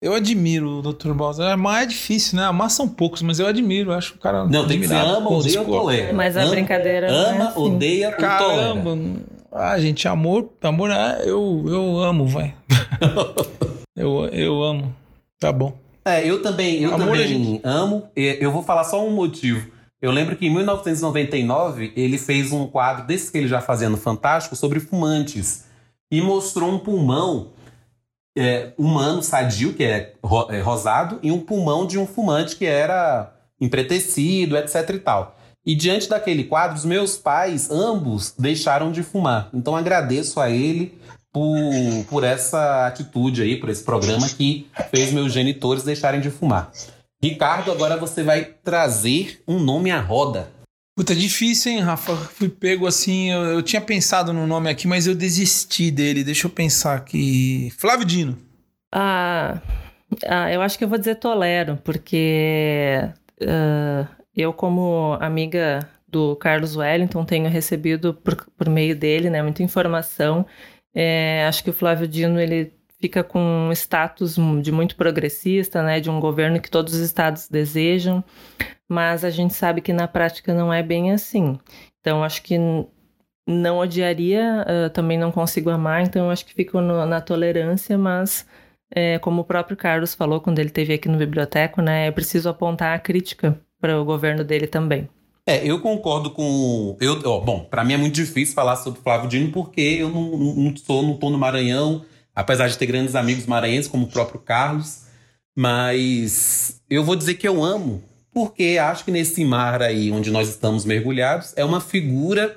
[0.01, 1.11] Eu admiro o Dr.
[1.11, 1.57] Bowser.
[1.57, 2.45] Mas é difícil, né?
[2.45, 3.91] Amar são poucos, mas eu admiro.
[3.91, 4.45] Eu acho o cara.
[4.45, 6.13] Não, tem que ser ama, odeia ou tolera.
[6.13, 7.11] Mas a ama, brincadeira.
[7.11, 7.59] Ama, é assim.
[7.59, 8.91] odeia Caramba.
[8.91, 9.39] tolera.
[9.51, 12.55] Ah, gente, amor, amor, ah, eu, eu amo, vai.
[13.97, 14.95] eu, eu amo.
[15.38, 15.74] Tá bom.
[16.05, 17.61] É, eu também, eu amor, também gente...
[17.63, 18.09] amo.
[18.15, 19.70] Eu vou falar só um motivo.
[20.02, 23.97] Eu lembro que em 1999 ele fez um quadro desse que ele já fazia no
[23.97, 25.66] Fantástico sobre fumantes
[26.10, 27.52] e mostrou um pulmão
[28.38, 32.66] é, humano sadio, que é, ro é, rosado, e um pulmão de um fumante que
[32.66, 35.36] era empretecido, etc e tal.
[35.66, 39.50] E diante daquele quadro, os meus pais, ambos, deixaram de fumar.
[39.54, 40.97] Então agradeço a ele
[41.32, 41.58] por,
[42.10, 46.72] por essa atitude aí, por esse programa que fez meus genitores deixarem de fumar.
[47.22, 50.49] Ricardo, agora você vai trazer um nome à roda.
[50.95, 52.15] Puta, difícil, hein, Rafa?
[52.15, 53.32] Fui pego assim.
[53.32, 56.24] Eu, eu, tinha pensado no nome aqui, mas eu desisti dele.
[56.24, 57.72] Deixa eu pensar aqui.
[57.78, 58.38] Flávio Dino.
[58.91, 59.61] Ah,
[60.28, 62.99] ah eu acho que eu vou dizer Tolero, porque
[63.41, 69.63] uh, eu, como amiga do Carlos Wellington, tenho recebido por, por meio dele né, muita
[69.63, 70.45] informação.
[70.93, 76.00] É, acho que o Flávio Dino ele fica com um status de muito progressista, né,
[76.00, 78.24] de um governo que todos os estados desejam
[78.89, 81.60] mas a gente sabe que na prática não é bem assim.
[82.02, 82.58] Então, acho que
[83.47, 88.47] não odiaria, uh, também não consigo amar, então acho que fico no, na tolerância, mas
[88.93, 92.50] é, como o próprio Carlos falou quando ele esteve aqui no biblioteco, né, é preciso
[92.50, 95.08] apontar a crítica para o governo dele também.
[95.47, 96.95] É, eu concordo com.
[97.02, 100.38] Eu, ó, bom, para mim é muito difícil falar sobre Flávio Dino porque eu não,
[100.38, 104.39] não, sou, não tô no Maranhão, apesar de ter grandes amigos maranhenses, como o próprio
[104.39, 105.03] Carlos.
[105.57, 110.47] Mas eu vou dizer que eu amo porque acho que nesse mar aí onde nós
[110.49, 112.55] estamos mergulhados é uma figura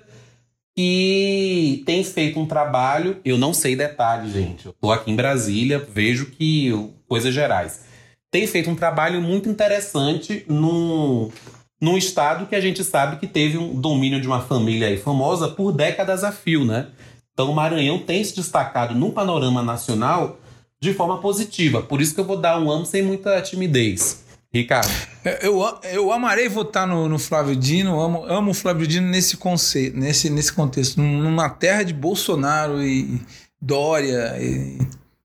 [0.76, 4.66] que tem feito um trabalho, eu não sei detalhes, gente.
[4.66, 6.70] Eu tô aqui em Brasília, vejo que
[7.06, 7.82] coisas gerais.
[8.30, 11.30] Tem feito um trabalho muito interessante num,
[11.78, 15.72] num estado que a gente sabe que teve um domínio de uma família famosa por
[15.72, 16.86] décadas a fio, né?
[17.32, 20.38] Então o Maranhão tem se destacado no panorama nacional
[20.80, 21.82] de forma positiva.
[21.82, 24.22] Por isso que eu vou dar um amo sem muita timidez.
[24.52, 24.90] Ricardo.
[25.24, 29.38] É, eu, eu amarei votar no, no Flávio Dino, amo, amo o Flávio Dino nesse,
[29.38, 31.00] conceito, nesse, nesse contexto.
[31.00, 33.20] Numa terra de Bolsonaro e
[33.60, 34.78] Dória e,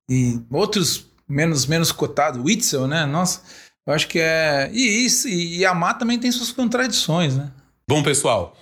[0.10, 3.06] e outros menos, menos cotados, Witzel, né?
[3.06, 3.42] Nossa,
[3.86, 4.70] eu acho que é.
[4.72, 7.52] E isso, e, e amar também tem suas contradições, né?
[7.90, 8.56] Bom, pessoal,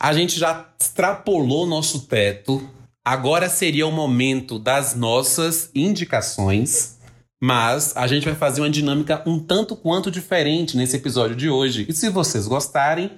[0.00, 2.68] a gente já extrapolou nosso teto.
[3.04, 6.94] Agora seria o momento das nossas indicações.
[7.42, 11.84] Mas a gente vai fazer uma dinâmica um tanto quanto diferente nesse episódio de hoje.
[11.88, 13.10] E se vocês gostarem,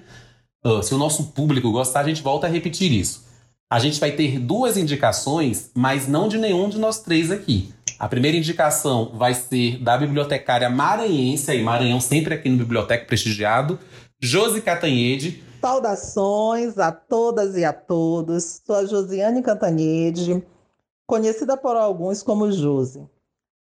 [0.65, 3.25] uh, se o nosso público gostar, a gente volta a repetir isso.
[3.71, 7.69] A gente vai ter duas indicações, mas não de nenhum de nós três aqui.
[7.99, 13.79] A primeira indicação vai ser da bibliotecária maranhense, aí Maranhão sempre aqui no Biblioteca Prestigiado,
[14.21, 15.41] Josi Catanhede.
[15.61, 18.61] Saudações a todas e a todos.
[18.65, 20.45] Sou a Josiane Cantanhede,
[21.05, 23.07] conhecida por alguns como Josi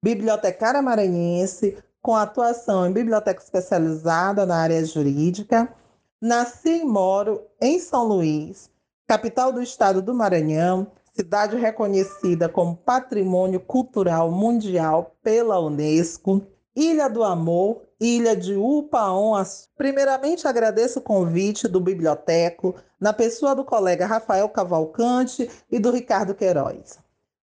[0.03, 5.72] bibliotecária maranhense, com atuação em biblioteca especializada na área jurídica.
[6.20, 8.70] Nasci e moro em São Luís,
[9.07, 16.43] capital do estado do Maranhão, cidade reconhecida como Patrimônio Cultural Mundial pela Unesco.
[16.76, 19.35] Ilha do Amor, Ilha de Upaon.
[19.77, 26.35] Primeiramente, agradeço o convite do biblioteco, na pessoa do colega Rafael Cavalcante e do Ricardo
[26.35, 26.99] Queiroz.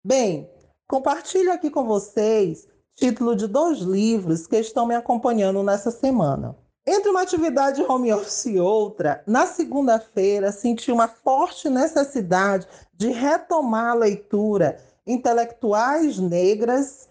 [0.04, 0.50] Bem,
[0.88, 6.56] Compartilho aqui com vocês título de dois livros que estão me acompanhando nessa semana.
[6.88, 13.92] Entre uma atividade home office e outra, na segunda-feira senti uma forte necessidade de retomar
[13.92, 17.07] a leitura Intelectuais Negras,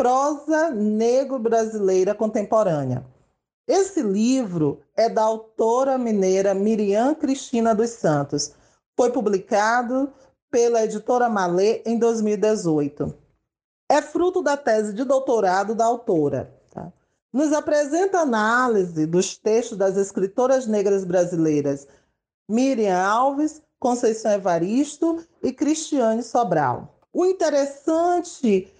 [0.00, 3.04] prosa negro-brasileira contemporânea.
[3.68, 8.52] Esse livro é da autora mineira Miriam Cristina dos Santos.
[8.96, 10.10] Foi publicado
[10.50, 13.14] pela editora Malê em 2018.
[13.90, 16.50] É fruto da tese de doutorado da autora
[17.32, 21.86] nos apresenta análise dos textos das escritoras negras brasileiras
[22.48, 26.98] Miriam Alves, Conceição Evaristo e Cristiane Sobral.
[27.12, 28.72] O interessante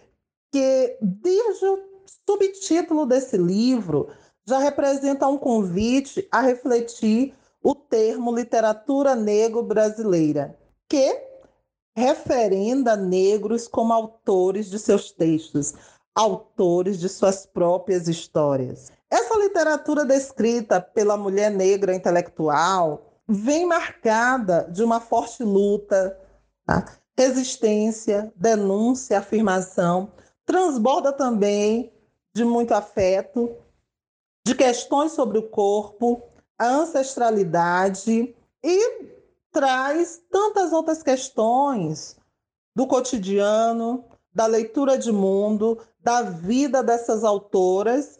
[0.51, 1.79] que desde o
[2.27, 4.09] subtítulo desse livro
[4.47, 11.31] já representa um convite a refletir o termo literatura negro brasileira, que
[11.97, 15.75] referenda negros como autores de seus textos,
[16.15, 18.91] autores de suas próprias histórias.
[19.11, 26.19] Essa literatura descrita pela mulher negra intelectual vem marcada de uma forte luta,
[26.65, 26.85] tá?
[27.17, 30.11] resistência, denúncia, afirmação,
[30.51, 31.93] transborda também
[32.35, 33.55] de muito afeto,
[34.45, 36.21] de questões sobre o corpo,
[36.59, 39.05] a ancestralidade e
[39.53, 42.17] traz tantas outras questões
[42.75, 48.19] do cotidiano, da leitura de mundo, da vida dessas autoras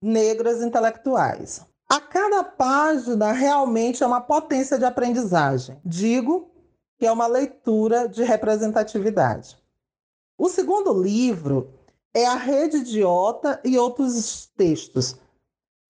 [0.00, 1.60] negras intelectuais.
[1.90, 5.80] A cada página realmente é uma potência de aprendizagem.
[5.84, 6.52] Digo
[7.00, 9.63] que é uma leitura de representatividade.
[10.36, 11.72] O segundo livro
[12.12, 15.16] é A Rede Idiota e Outros Textos,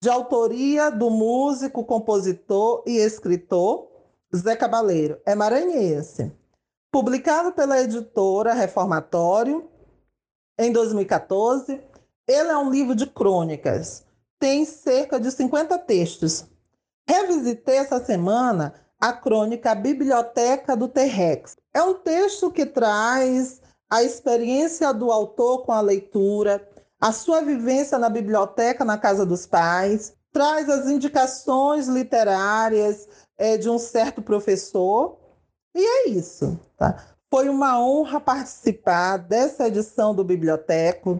[0.01, 3.87] de autoria do músico, compositor e escritor
[4.35, 5.19] Zé Cabaleiro.
[5.25, 6.31] É maranhense.
[6.91, 9.67] Publicado pela editora Reformatório
[10.59, 11.81] em 2014.
[12.27, 14.05] Ele é um livro de crônicas,
[14.39, 16.45] tem cerca de 50 textos.
[17.07, 21.57] Revisitei essa semana a crônica Biblioteca do T-Rex.
[21.73, 26.67] É um texto que traz a experiência do autor com a leitura,
[26.99, 33.07] a sua vivência na biblioteca na casa dos pais, traz as indicações literárias
[33.37, 35.17] é, de um certo professor
[35.75, 36.59] e é isso.
[36.77, 37.05] Tá?
[37.29, 41.19] Foi uma honra participar dessa edição do Biblioteco,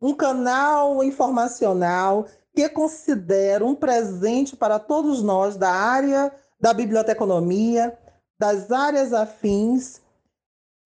[0.00, 7.98] um canal informacional que considero um presente para todos nós da área da biblioteconomia,
[8.38, 10.00] das áreas afins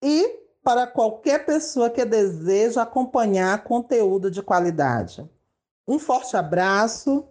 [0.01, 5.27] e para qualquer pessoa que deseja acompanhar conteúdo de qualidade.
[5.87, 7.25] Um forte abraço,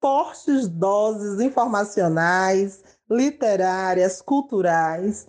[0.00, 5.26] fortes doses informacionais, literárias, culturais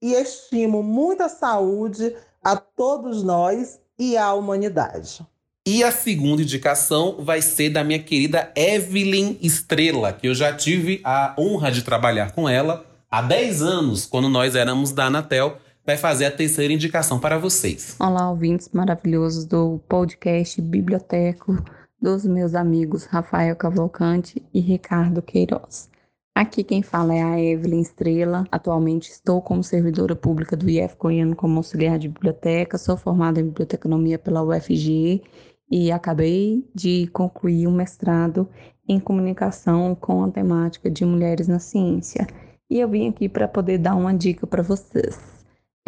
[0.00, 5.26] e estimo muita saúde a todos nós e à humanidade.
[5.66, 11.00] E a segunda indicação vai ser da minha querida Evelyn Estrela, que eu já tive
[11.04, 15.58] a honra de trabalhar com ela há 10 anos, quando nós éramos da Anatel.
[15.88, 17.96] Vai fazer a terceira indicação para vocês.
[17.98, 21.56] Olá, ouvintes maravilhosos do podcast Biblioteco
[21.98, 25.88] dos meus amigos Rafael Cavalcante e Ricardo Queiroz.
[26.34, 28.44] Aqui quem fala é a Evelyn Estrela.
[28.52, 32.76] Atualmente estou como servidora pública do IF Goiano como auxiliar de biblioteca.
[32.76, 35.22] Sou formada em biblioteconomia pela UFG
[35.70, 38.46] e acabei de concluir um mestrado
[38.86, 42.26] em comunicação com a temática de mulheres na ciência.
[42.68, 45.37] E eu vim aqui para poder dar uma dica para vocês.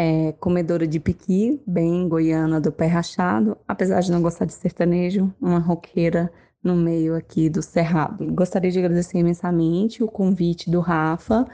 [0.03, 5.31] É comedora de piqui, bem goiana do pé rachado, apesar de não gostar de sertanejo,
[5.39, 6.33] uma roqueira
[6.65, 8.25] no meio aqui do Cerrado.
[8.33, 11.47] Gostaria de agradecer imensamente o convite do Rafa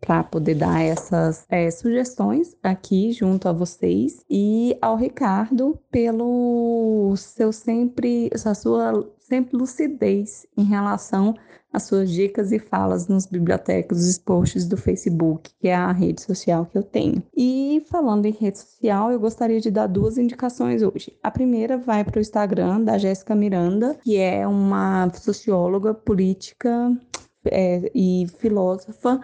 [0.00, 7.52] para poder dar essas é, sugestões aqui junto a vocês e ao Ricardo pelo seu
[7.52, 11.34] sempre, a sua sempre lucidez em relação
[11.72, 16.22] as suas dicas e falas nos bibliotecas, os posts do Facebook, que é a rede
[16.22, 17.22] social que eu tenho.
[17.36, 21.16] E falando em rede social, eu gostaria de dar duas indicações hoje.
[21.22, 26.96] A primeira vai para o Instagram da Jéssica Miranda, que é uma socióloga política
[27.44, 29.20] é, e filósofa.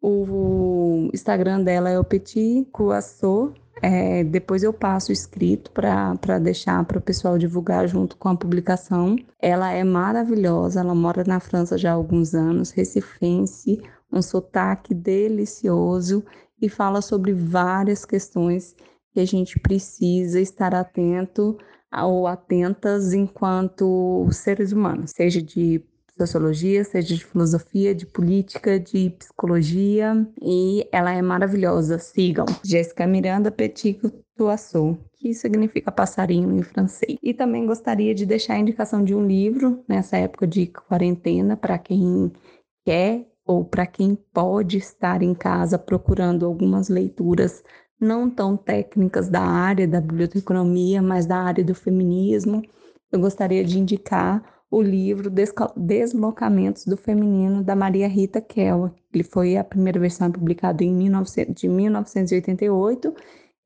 [0.00, 6.98] O Instagram dela é o Petit Coassot, é, depois eu passo escrito para deixar para
[6.98, 9.16] o pessoal divulgar junto com a publicação.
[9.40, 13.80] Ela é maravilhosa, ela mora na França já há alguns anos, recifense,
[14.12, 16.24] um sotaque delicioso
[16.60, 18.74] e fala sobre várias questões
[19.12, 21.56] que a gente precisa estar atento
[21.92, 25.82] ou atentas enquanto seres humanos, seja de
[26.18, 31.98] sociologia, seja de filosofia, de política, de psicologia e ela é maravilhosa.
[31.98, 32.46] Sigam.
[32.64, 37.18] Jéssica Miranda Petico d'oiseau, que significa passarinho em francês.
[37.22, 41.78] E também gostaria de deixar a indicação de um livro nessa época de quarentena para
[41.78, 42.32] quem
[42.84, 47.62] quer ou para quem pode estar em casa procurando algumas leituras
[48.00, 52.62] não tão técnicas da área da biblioteconomia, mas da área do feminismo.
[53.10, 55.30] Eu gostaria de indicar o livro
[55.76, 58.90] Deslocamentos do Feminino, da Maria Rita Kell.
[59.12, 63.14] Ele foi a primeira versão publicada em 19, de 1988,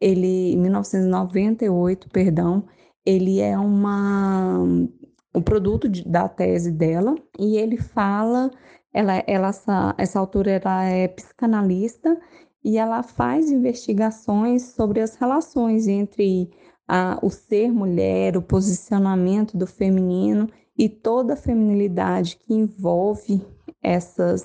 [0.01, 2.65] ele, 1998, perdão,
[3.05, 4.59] ele é uma,
[5.35, 8.51] o produto de, da tese dela, e ele fala,
[8.93, 12.17] ela, ela essa, essa autora ela é psicanalista,
[12.65, 16.49] e ela faz investigações sobre as relações entre
[16.87, 23.45] a, o ser mulher, o posicionamento do feminino e toda a feminilidade que envolve
[23.83, 24.43] essas,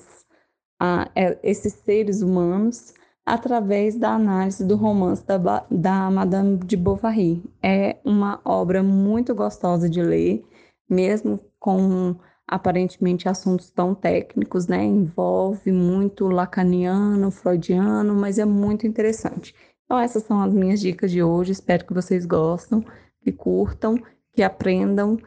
[0.80, 1.08] uh,
[1.42, 7.42] esses seres humanos através da análise do romance da, da Madame de Bovary.
[7.62, 10.42] É uma obra muito gostosa de ler,
[10.88, 12.16] mesmo com
[12.46, 14.82] aparentemente assuntos tão técnicos, né?
[14.82, 19.54] Envolve muito lacaniano, freudiano, mas é muito interessante.
[19.84, 21.52] Então essas são as minhas dicas de hoje.
[21.52, 22.82] Espero que vocês gostem,
[23.22, 23.96] que curtam,
[24.32, 25.18] que aprendam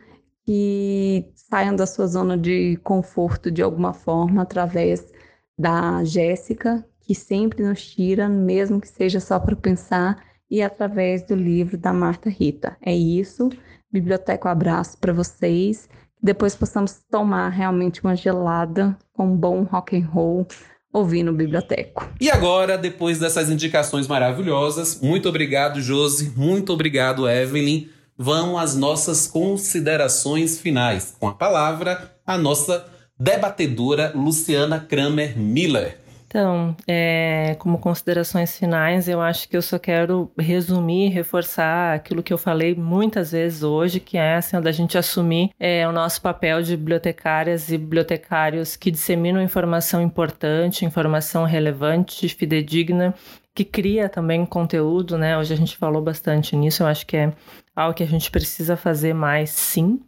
[0.51, 5.01] que saiam da sua zona de conforto de alguma forma através
[5.57, 11.35] da Jéssica, que sempre nos tira, mesmo que seja só para pensar, e através do
[11.35, 12.75] livro da Marta Rita.
[12.81, 13.47] É isso.
[13.89, 15.87] Biblioteca, um abraço para vocês.
[16.21, 20.45] Depois possamos tomar realmente uma gelada com um bom rock and roll
[20.91, 22.11] ouvindo Biblioteco.
[22.19, 27.87] E agora, depois dessas indicações maravilhosas, muito obrigado, Josi, muito obrigado, Evelyn
[28.21, 31.15] vão as nossas considerações finais.
[31.19, 32.85] Com a palavra, a nossa
[33.19, 35.97] debatedora Luciana Kramer Miller.
[36.27, 42.31] Então, é, como considerações finais, eu acho que eu só quero resumir, reforçar aquilo que
[42.31, 46.61] eu falei muitas vezes hoje, que é assim, da gente assumir é, o nosso papel
[46.61, 53.13] de bibliotecárias e bibliotecários que disseminam informação importante, informação relevante, fidedigna,
[53.53, 55.37] que cria também conteúdo, né?
[55.37, 57.33] Hoje a gente falou bastante nisso, eu acho que é
[57.75, 60.01] algo que a gente precisa fazer mais, sim.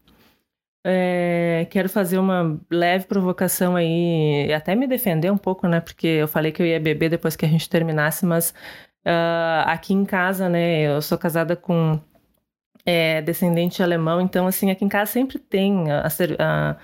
[0.86, 5.80] É, quero fazer uma leve provocação aí, até me defender um pouco, né?
[5.80, 8.54] Porque eu falei que eu ia beber depois que a gente terminasse, mas
[9.06, 10.82] uh, aqui em casa, né?
[10.82, 12.00] Eu sou casada com
[12.86, 16.06] é, descendente alemão, então, assim, aqui em casa sempre tem a,
[16.40, 16.78] a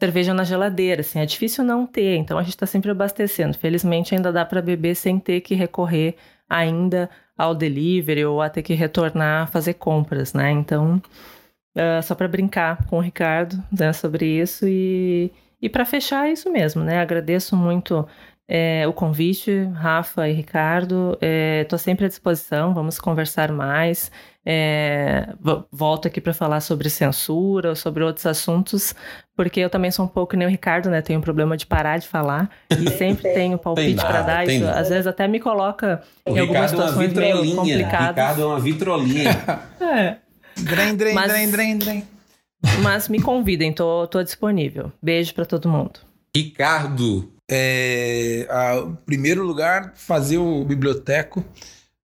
[0.00, 3.56] cerveja na geladeira, assim, é difícil não ter, então a gente está sempre abastecendo.
[3.58, 6.16] Felizmente ainda dá para beber sem ter que recorrer
[6.48, 10.50] ainda ao delivery ou a ter que retornar a fazer compras, né?
[10.50, 11.02] Então,
[11.76, 15.30] uh, só para brincar com o Ricardo né, sobre isso e,
[15.60, 17.00] e para fechar é isso mesmo, né?
[17.00, 18.06] Agradeço muito
[18.48, 21.18] é, o convite, Rafa e Ricardo.
[21.62, 24.10] Estou é, sempre à disposição, vamos conversar mais.
[24.44, 25.28] É,
[25.70, 28.94] volto aqui para falar sobre censura, sobre outros assuntos,
[29.42, 31.02] porque eu também sou um pouco nem o Ricardo, né?
[31.02, 34.46] Tenho um problema de parar de falar e sempre tenho palpite para dar.
[34.46, 38.08] Isso, às vezes até me coloca o em algumas Ricardo situações é meio complicadas.
[38.10, 39.30] Ricardo é uma vitrolinha.
[39.82, 40.16] é.
[40.62, 42.04] Drem, drem, mas, drem, drem, drem.
[42.82, 44.92] Mas me convidem, tô, tô disponível.
[45.02, 45.98] Beijo para todo mundo.
[46.32, 51.44] Ricardo, é, a, em primeiro lugar, fazer o biblioteco.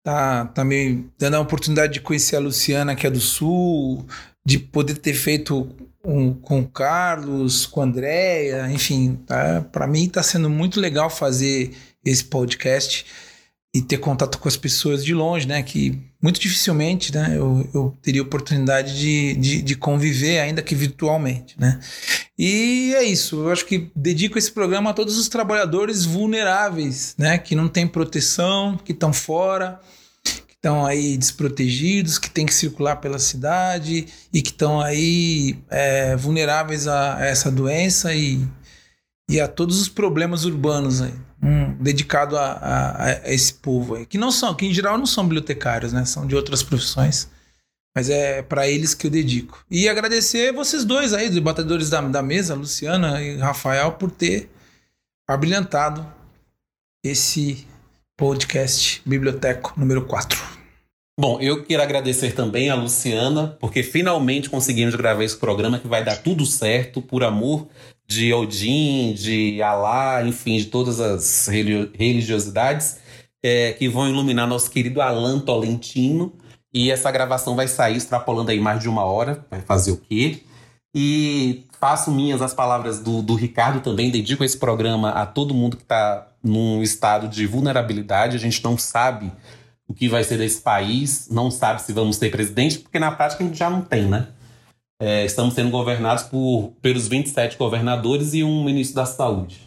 [0.05, 4.07] Tá, tá me dando a oportunidade de conhecer a Luciana, que é do Sul,
[4.45, 5.68] de poder ter feito
[6.05, 11.09] um, com o Carlos, com a Andréia, enfim, tá, para mim está sendo muito legal
[11.09, 11.74] fazer
[12.05, 13.07] esse podcast
[13.74, 15.61] e ter contato com as pessoas de longe, né?
[15.61, 17.34] Que muito dificilmente, né?
[17.36, 21.80] Eu, eu teria oportunidade de, de, de, conviver, ainda que virtualmente, né?
[22.38, 23.43] E é isso.
[23.43, 27.36] Eu acho que dedico esse programa a todos os trabalhadores vulneráveis, né?
[27.36, 29.81] Que não têm proteção, que estão fora,
[30.65, 36.89] estão aí desprotegidos, que têm que circular pela cidade e que estão aí é, vulneráveis
[36.89, 38.43] a, a essa doença e,
[39.28, 41.12] e a todos os problemas urbanos aí
[41.43, 44.07] um, dedicado a, a, a, esse povo aí.
[44.07, 46.07] Que não são, que em geral não são bibliotecários, né?
[46.07, 47.28] São de outras profissões.
[47.95, 49.62] Mas é para eles que eu dedico.
[49.70, 54.51] E agradecer vocês dois aí, os debatedores da, da mesa, Luciana e Rafael, por ter
[55.28, 56.05] abrilhantado
[57.05, 57.66] esse
[58.16, 60.53] podcast Biblioteco número 4.
[61.19, 66.03] Bom, eu quero agradecer também a Luciana, porque finalmente conseguimos gravar esse programa que vai
[66.03, 67.69] dar tudo certo, por amor
[68.07, 72.99] de Odin, de Alá, enfim, de todas as religiosidades
[73.45, 76.32] é, que vão iluminar nosso querido Alan Tolentino.
[76.73, 79.47] E essa gravação vai sair extrapolando aí mais de uma hora.
[79.49, 80.43] Vai fazer o quê?
[80.93, 84.11] E faço minhas as palavras do, do Ricardo também.
[84.11, 88.35] Dedico esse programa a todo mundo que está num estado de vulnerabilidade.
[88.35, 89.31] A gente não sabe
[89.89, 93.44] o que vai ser desse país, não sabe se vamos ter presidente, porque na prática
[93.44, 94.28] a gente já não tem, né?
[95.01, 99.61] É, estamos sendo governados por, pelos 27 governadores e um ministro da saúde.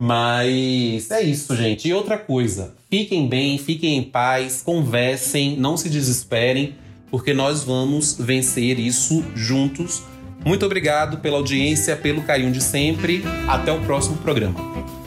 [0.00, 1.88] Mas é isso, gente.
[1.88, 6.76] E outra coisa, fiquem bem, fiquem em paz, conversem, não se desesperem,
[7.10, 10.02] porque nós vamos vencer isso juntos.
[10.44, 13.22] Muito obrigado pela audiência, pelo carinho de sempre.
[13.48, 14.97] Até o próximo programa.